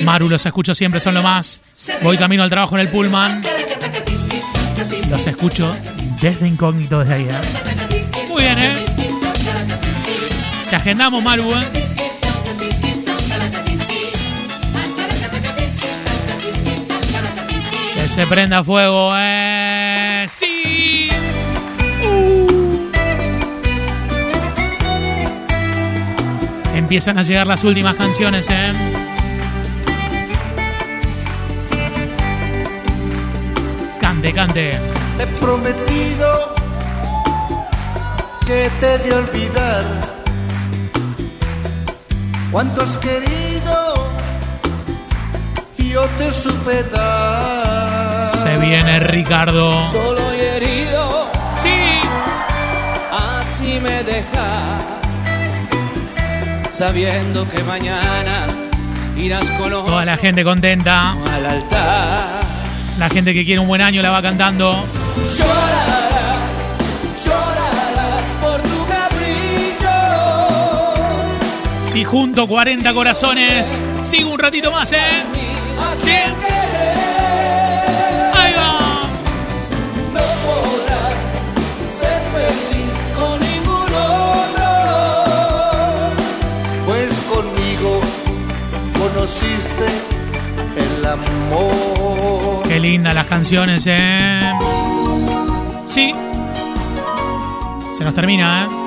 Maru, 0.04 0.30
los 0.30 0.46
escucho 0.46 0.74
siempre, 0.74 1.00
son 1.00 1.14
lo 1.14 1.22
más. 1.22 1.62
Voy 2.02 2.18
camino 2.18 2.44
al 2.44 2.50
trabajo 2.50 2.76
en 2.76 2.82
el 2.82 2.90
Pullman. 2.90 3.42
Los 5.10 5.28
escucho 5.28 5.76
desde 6.22 6.48
incógnito 6.48 7.00
desde 7.00 7.14
ahí, 7.14 7.24
¿eh? 7.24 7.71
Muy 8.32 8.44
bien, 8.44 8.60
¿eh? 8.60 8.74
Te 10.70 10.76
agendamos, 10.78 11.22
Maru, 11.22 11.52
¿eh? 11.54 11.68
Que 17.94 18.08
se 18.08 18.26
prenda 18.28 18.64
fuego, 18.64 19.12
¿eh? 19.18 20.26
¡Sí! 20.30 21.10
Uh. 22.06 22.92
Empiezan 26.74 27.18
a 27.18 27.24
llegar 27.24 27.48
las 27.48 27.66
últimas 27.66 27.96
canciones, 27.96 28.50
¿eh? 28.50 28.74
Cante, 34.00 34.34
cante. 34.34 34.80
Te 35.18 35.24
he 35.24 35.28
prometido 35.28 36.61
que 38.46 38.70
te 38.80 38.98
de 39.00 39.14
olvidar 39.14 39.84
cuánto 42.52 42.82
has 42.84 42.98
querido 42.98 44.12
y 45.78 45.90
yo 45.90 46.02
te 46.18 46.32
supe 46.32 46.84
dar. 46.84 48.28
Se 48.36 48.58
viene 48.58 49.00
Ricardo. 49.00 49.84
Solo 49.92 50.36
y 50.36 50.40
herido. 50.40 51.28
Sí. 51.62 52.00
Así 53.12 53.80
me 53.82 54.04
dejas. 54.04 54.84
Sabiendo 56.70 57.48
que 57.48 57.64
mañana 57.64 58.48
irás 59.18 59.48
con 59.52 59.70
los 59.72 59.86
Toda 59.86 60.06
la 60.06 60.18
gente 60.18 60.44
contenta. 60.44 61.12
al 61.12 61.46
altar. 61.46 62.42
La 62.98 63.10
gente 63.10 63.34
que 63.34 63.46
quiere 63.46 63.60
un 63.60 63.68
buen 63.68 63.82
año 63.82 64.02
la 64.02 64.10
va 64.12 64.22
cantando. 64.22 64.84
Llorarás, 65.38 65.81
Si 71.92 72.06
junto 72.06 72.48
40 72.48 72.94
corazones, 72.94 73.84
sigo 74.04 74.32
un 74.32 74.40
ratito 74.40 74.72
más, 74.72 74.94
¿eh? 74.94 74.98
Sí. 75.98 76.10
Ahí 78.34 78.54
va. 78.54 79.10
No 80.14 80.22
podrás 80.48 81.22
ser 81.92 82.22
feliz 82.32 82.96
con 83.14 83.38
ningún 83.42 83.94
otro. 83.94 84.72
Pues 86.86 87.20
conmigo 87.30 88.00
conociste 88.98 89.88
el 90.78 91.06
amor. 91.06 92.64
Qué 92.70 92.80
lindas 92.80 93.14
las 93.14 93.28
canciones, 93.28 93.84
¿eh? 93.88 94.54
Sí. 95.88 96.16
Se 97.98 98.06
nos 98.06 98.16
termina, 98.16 98.64
¿eh? 98.64 98.81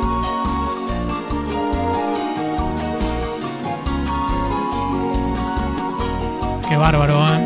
Qué 6.75 6.79
bárbaro, 6.79 7.25
¿eh? 7.25 7.39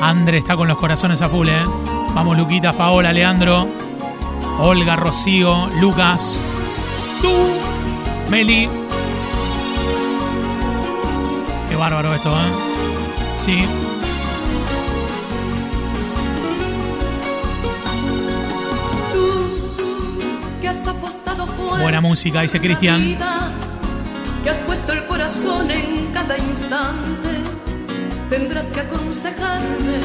André 0.00 0.38
está 0.38 0.54
con 0.54 0.68
los 0.68 0.78
corazones 0.78 1.20
a 1.20 1.28
full, 1.28 1.48
¿eh? 1.48 1.64
Vamos, 2.14 2.36
Luquita, 2.36 2.72
Paola, 2.74 3.12
Leandro, 3.12 3.66
Olga, 4.60 4.94
Rocío, 4.94 5.68
Lucas, 5.80 6.44
tú, 7.20 7.34
Meli. 8.30 8.68
Qué 11.68 11.74
bárbaro 11.74 12.14
esto, 12.14 12.30
¿eh? 12.30 12.52
Sí. 13.36 13.64
Buena 21.80 22.00
música, 22.00 22.42
dice 22.42 22.60
Cristian. 22.60 23.55
Tendrás 28.30 28.66
que 28.66 28.80
aconsejarme. 28.80 29.98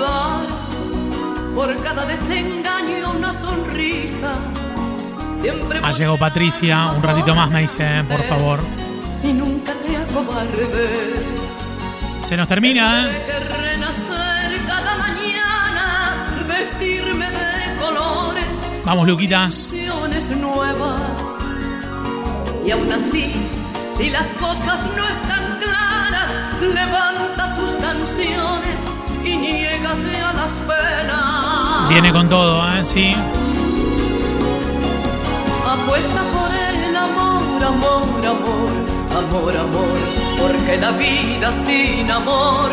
Dar 0.00 1.54
por 1.54 1.82
cada 1.82 2.06
desengaño 2.06 3.12
una 3.16 3.32
sonrisa. 3.32 4.32
Siempre 5.40 5.80
Ah, 5.82 5.92
llegó 5.92 6.18
Patricia. 6.18 6.92
Un 6.96 7.02
ratito 7.02 7.34
más 7.34 7.50
me 7.50 7.60
dice, 7.62 8.04
por 8.08 8.22
favor. 8.22 8.60
y 9.22 9.32
nunca 9.32 9.72
te 9.74 9.96
acobardes. 9.96 11.56
Se 12.24 12.36
nos 12.36 12.48
termina, 12.48 13.06
¿eh? 13.10 13.22
Que 13.26 13.38
renacer 13.56 14.66
cada 14.66 14.96
mañana, 14.96 16.28
vestirme 16.48 17.26
de 17.26 17.76
colores, 17.80 18.58
Vamos, 18.84 19.06
Luquitas. 19.06 19.70
nuevas. 20.40 21.32
Y 22.66 22.70
aún 22.70 22.92
así, 22.92 23.32
si 23.98 24.10
las 24.10 24.28
cosas 24.34 24.80
no 24.96 25.04
están 25.08 25.29
levanta 26.68 27.56
tus 27.56 27.70
canciones 27.76 28.84
y 29.24 29.36
niégate 29.36 30.16
a 30.20 30.32
las 30.32 30.50
penas. 30.68 31.88
Viene 31.88 32.12
con 32.12 32.28
todo, 32.28 32.68
¿eh? 32.68 32.84
Sí. 32.84 33.14
Apuesta 35.66 36.22
por 36.34 36.50
el 36.52 36.96
amor, 36.96 37.64
amor, 37.64 38.26
amor, 38.26 38.70
amor, 39.16 39.56
amor, 39.56 39.98
porque 40.38 40.76
la 40.76 40.90
vida 40.92 41.52
sin 41.52 42.10
amor 42.10 42.70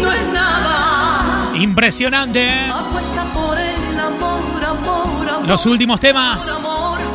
no 0.00 0.12
es 0.12 0.22
nada. 0.32 1.50
Impresionante. 1.54 2.46
¿eh? 2.46 2.70
Apuesta 2.70 3.24
por 3.34 3.58
el 3.58 4.00
amor, 4.00 4.64
amor, 4.64 5.28
amor. 5.28 5.48
Los 5.48 5.66
últimos 5.66 6.00
temas. 6.00 6.66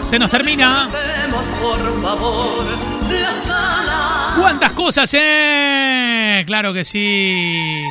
Se 0.03 0.19
nos 0.19 0.29
termina. 0.29 0.89
Por 1.61 2.01
favor. 2.01 2.65
¿Cuántas 4.39 4.71
cosas, 4.73 5.13
eh? 5.13 6.12
Claro 6.45 6.73
que 6.73 6.83
sí. 6.83 7.83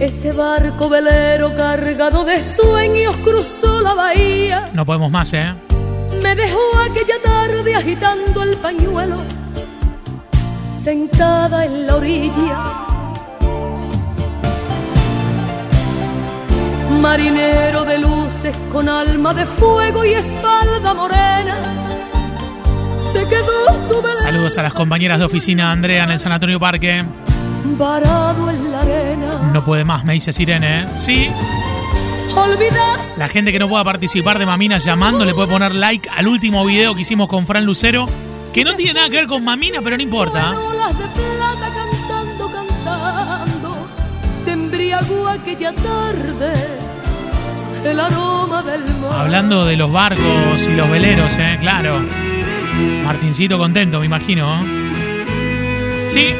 Ese 0.00 0.32
barco 0.32 0.88
velero 0.88 1.54
cargado 1.56 2.24
de 2.24 2.42
sueños 2.42 3.16
cruzó 3.18 3.80
la 3.80 3.94
bahía. 3.94 4.66
No 4.72 4.86
podemos 4.86 5.10
más, 5.10 5.32
¿eh? 5.32 5.54
Me 6.22 6.34
dejó 6.34 6.58
aquella 6.78 7.20
tarde 7.22 7.74
agitando 7.74 8.42
el 8.42 8.56
pañuelo, 8.56 9.16
sentada 10.74 11.64
en 11.64 11.86
la 11.86 11.96
orilla. 11.96 12.87
Marinero 17.00 17.84
de 17.84 17.98
luces 17.98 18.56
con 18.72 18.88
alma 18.88 19.32
de 19.32 19.46
fuego 19.46 20.04
y 20.04 20.12
espalda 20.14 20.94
morena, 20.94 21.60
se 23.12 23.24
quedó 23.26 23.66
tu 23.88 24.02
Saludos 24.20 24.58
a 24.58 24.62
las 24.62 24.74
compañeras 24.74 25.18
de 25.18 25.24
oficina 25.24 25.70
Andrea 25.70 26.04
en 26.04 26.10
el 26.10 26.18
Sanatorio 26.18 26.58
Parque. 26.58 27.04
varado 27.78 28.50
en 28.50 28.72
la 28.72 28.80
arena. 28.80 29.50
No 29.52 29.64
puede 29.64 29.84
más, 29.84 30.04
me 30.04 30.14
dice 30.14 30.32
Sirene. 30.32 30.82
¿eh? 30.82 30.86
Sí. 30.96 31.30
Olvidaste 32.36 33.14
La 33.16 33.28
gente 33.28 33.52
que 33.52 33.58
no 33.58 33.68
pueda 33.68 33.84
participar 33.84 34.38
de 34.38 34.46
Mamina 34.46 34.78
llamando 34.78 35.24
le 35.24 35.34
puede 35.34 35.48
poner 35.48 35.74
like 35.74 36.08
al 36.10 36.26
último 36.26 36.64
video 36.64 36.94
que 36.94 37.02
hicimos 37.02 37.28
con 37.28 37.46
Fran 37.46 37.64
Lucero. 37.64 38.06
Que 38.52 38.64
no 38.64 38.74
tiene 38.74 38.94
nada 38.94 39.08
que 39.08 39.16
ver 39.16 39.26
con 39.26 39.44
Mamina, 39.44 39.80
pero 39.82 39.96
no 39.96 40.02
importa. 40.02 40.52
cantando, 41.74 42.50
cantando. 42.52 43.76
Te 44.44 44.52
embriagó 44.52 45.28
aquella 45.28 45.72
tarde 45.74 46.77
el 47.84 48.00
aroma 48.00 48.62
del 48.62 48.82
mar. 48.98 49.20
Hablando 49.20 49.64
de 49.64 49.76
los 49.76 49.90
barcos 49.90 50.66
y 50.66 50.74
los 50.74 50.90
veleros, 50.90 51.36
¿eh? 51.38 51.58
Claro. 51.60 52.00
Martincito 53.04 53.58
contento, 53.58 54.00
me 54.00 54.06
imagino. 54.06 54.62
¿eh? 54.62 56.06
Sí. 56.06 56.34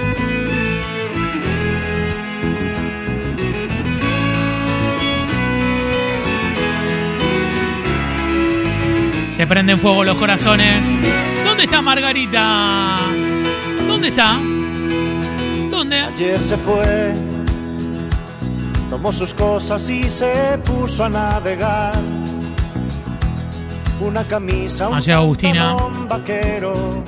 Se 9.29 9.47
prenden 9.47 9.79
fuego 9.79 10.05
los 10.05 10.17
corazones. 10.17 10.99
¿Dónde 11.45 11.65
está 11.65 11.81
Margarita? 11.81 12.99
¿Dónde 13.87 14.09
está? 14.09 14.39
¿Dónde? 15.71 16.01
Ayer 16.01 16.43
se 16.43 16.57
fue, 16.57 17.15
tomó 18.91 19.13
sus 19.13 19.35
cosas 19.35 19.89
y 19.91 20.09
se 20.11 20.59
puso 20.65 21.05
a 21.05 21.09
navegar. 21.09 21.95
Una 24.01 24.25
camisa, 24.25 24.89
un 24.89 24.95
Allá 24.97 25.17
Agustina. 25.17 25.77
vaquero 26.09 27.03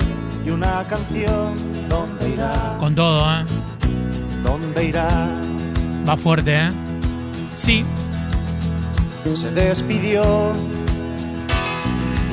y 0.44 0.50
una 0.50 0.84
canción. 0.88 1.54
¿Dónde 1.88 2.28
irá? 2.30 2.76
Con 2.78 2.94
todo, 2.94 3.24
¿eh? 3.32 3.44
¿Dónde 4.42 4.84
irá? 4.84 5.08
Va 6.08 6.16
fuerte, 6.16 6.54
¿eh? 6.66 6.70
Sí. 7.54 7.84
Se 9.34 9.50
despidió 9.52 10.22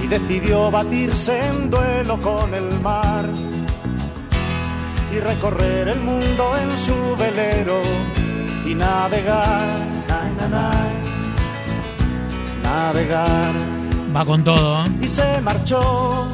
y 0.03 0.07
decidió 0.07 0.71
batirse 0.71 1.45
en 1.47 1.69
duelo 1.69 2.17
con 2.19 2.53
el 2.55 2.79
mar 2.79 3.25
y 5.15 5.19
recorrer 5.19 5.89
el 5.89 5.99
mundo 6.01 6.53
en 6.61 6.77
su 6.77 6.93
velero 7.17 7.81
y 8.67 8.75
navegar, 8.75 9.79
nay, 10.07 10.93
navegar. 12.61 13.53
Va 14.15 14.25
con 14.25 14.43
todo, 14.43 14.85
¿eh? 14.85 14.89
Y 15.01 15.07
se 15.07 15.41
marchó 15.41 16.27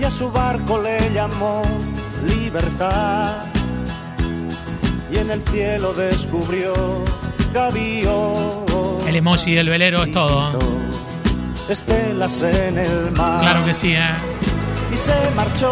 y 0.00 0.04
a 0.04 0.10
su 0.10 0.30
barco 0.30 0.80
le 0.80 1.12
llamó 1.12 1.62
libertad 2.26 3.46
y 5.12 5.18
en 5.18 5.30
el 5.30 5.42
cielo 5.42 5.92
descubrió 5.92 6.72
gavión. 7.52 8.98
El 9.06 9.16
emoji 9.16 9.54
del 9.54 9.68
velero 9.68 10.04
es 10.04 10.12
todo. 10.12 10.60
¿eh? 10.60 10.82
estelas 11.68 12.42
en 12.42 12.78
el 12.78 13.12
mar. 13.12 13.40
Claro 13.40 13.64
que 13.64 13.74
sí, 13.74 13.94
¿eh? 13.94 14.10
Y 14.92 14.96
se 14.96 15.14
marchó 15.34 15.70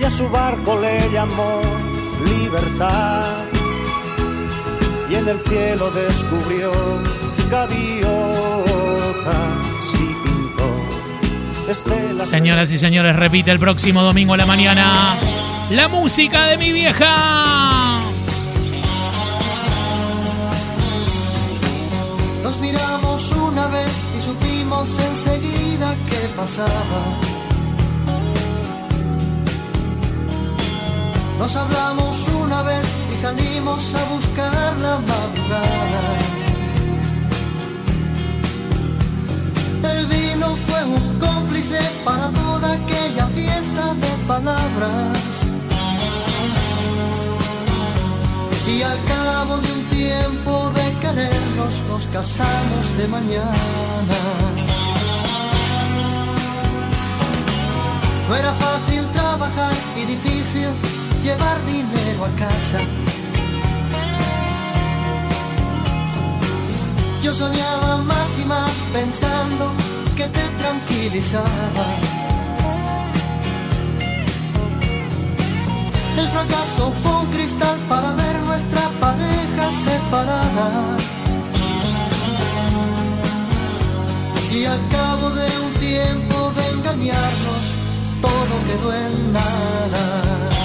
y 0.00 0.04
a 0.04 0.10
su 0.10 0.28
barco 0.30 0.80
le 0.80 1.10
llamó 1.12 1.60
libertad. 2.24 3.24
Y 5.10 5.14
en 5.14 5.28
el 5.28 5.38
cielo 5.40 5.90
descubrió 5.90 6.72
gaviotas 7.50 8.06
y 9.94 10.14
pintó 10.24 11.70
estelas. 11.70 12.28
Señoras 12.28 12.72
y 12.72 12.78
señores, 12.78 13.14
repite 13.16 13.50
el 13.50 13.58
próximo 13.58 14.02
domingo 14.02 14.34
a 14.34 14.36
la 14.36 14.46
mañana. 14.46 15.14
La 15.70 15.88
música 15.88 16.46
de 16.46 16.58
mi 16.58 16.72
vieja. 16.72 18.00
Nos 22.42 22.60
miramos 22.60 23.32
una 23.32 23.66
vez 23.68 23.92
y 24.16 24.20
supimos 24.22 24.98
enseguida 24.98 25.94
qué 26.08 26.28
pasaba. 26.36 27.35
Nos 31.38 31.54
hablamos 31.54 32.26
una 32.28 32.62
vez 32.62 32.86
y 33.12 33.16
salimos 33.16 33.94
a 33.94 34.04
buscar 34.04 34.76
la 34.78 34.98
madrugada. 34.98 36.02
El 39.82 40.06
vino 40.06 40.56
fue 40.66 40.84
un 40.84 41.18
cómplice 41.18 41.78
para 42.04 42.30
toda 42.30 42.72
aquella 42.72 43.26
fiesta 43.28 43.94
de 43.94 44.12
palabras. 44.26 45.18
Y 48.66 48.82
al 48.82 48.98
cabo 49.04 49.58
de 49.58 49.72
un 49.72 49.84
tiempo 49.84 50.70
de 50.74 50.92
querernos 51.00 51.74
nos 51.88 52.06
casamos 52.06 52.96
de 52.98 53.08
mañana. 53.08 54.18
No 58.28 58.34
era 58.34 58.52
fácil 58.54 59.06
trabajar 59.12 59.72
y 59.96 60.04
difícil 60.04 60.85
llevar 61.26 61.58
dinero 61.66 62.24
a 62.24 62.30
casa. 62.44 62.78
Yo 67.20 67.34
soñaba 67.34 67.96
más 68.10 68.28
y 68.42 68.44
más 68.44 68.72
pensando 68.92 69.64
que 70.16 70.26
te 70.36 70.44
tranquilizaba. 70.60 71.86
El 76.20 76.28
fracaso 76.34 76.92
fue 77.02 77.12
un 77.22 77.26
cristal 77.34 77.76
para 77.88 78.08
ver 78.12 78.36
nuestra 78.50 78.84
pareja 79.04 79.64
separada. 79.86 80.66
Y 84.58 84.64
al 84.64 84.82
cabo 84.96 85.30
de 85.30 85.48
un 85.66 85.72
tiempo 85.90 86.36
de 86.56 86.64
engañarnos, 86.74 87.62
todo 88.22 88.54
quedó 88.68 88.88
en 89.04 89.32
nada. 89.32 90.55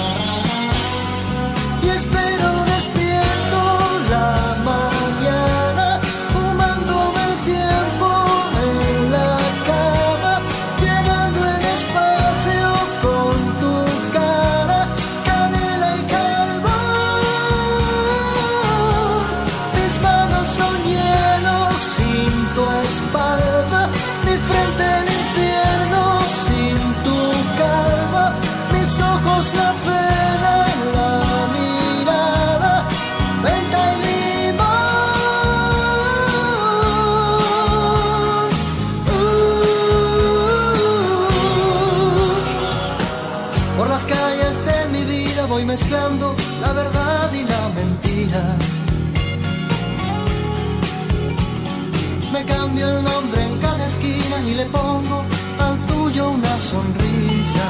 Cambio 52.72 52.88
el 52.88 53.04
nombre 53.04 53.42
en 53.42 53.58
cada 53.58 53.86
esquina 53.86 54.36
y 54.46 54.54
le 54.54 54.64
pongo 54.66 55.24
al 55.58 55.76
tuyo 55.86 56.30
una 56.30 56.58
sonrisa. 56.58 57.66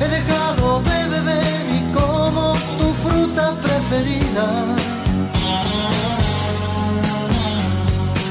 He 0.00 0.08
dejado 0.08 0.82
de 0.90 1.08
beber 1.08 1.66
y 1.78 1.80
como 1.98 2.54
tu 2.78 2.88
fruta 3.02 3.54
preferida. 3.62 4.46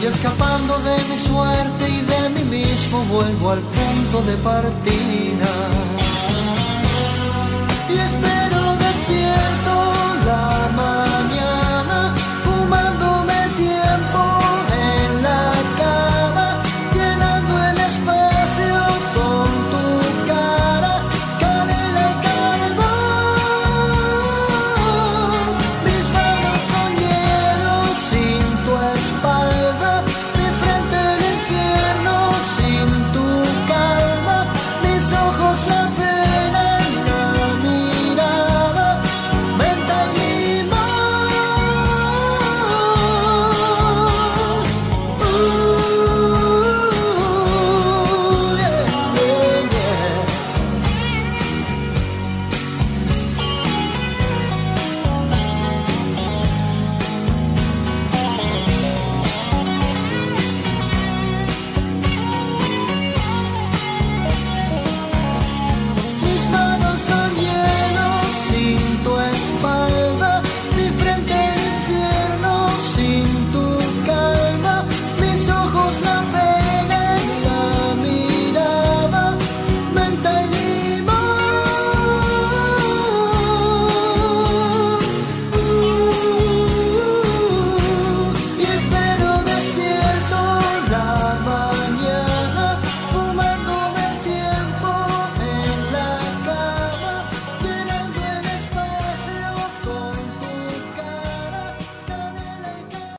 Y 0.02 0.06
escapando 0.06 0.78
de 0.80 0.98
mi 1.10 1.18
suerte 1.18 1.84
y 1.90 2.02
de 2.02 2.30
mí 2.36 2.44
mismo 2.58 3.02
vuelvo 3.06 3.52
al 3.52 3.62
punto 3.62 4.22
de 4.30 4.36
partida. 4.38 5.17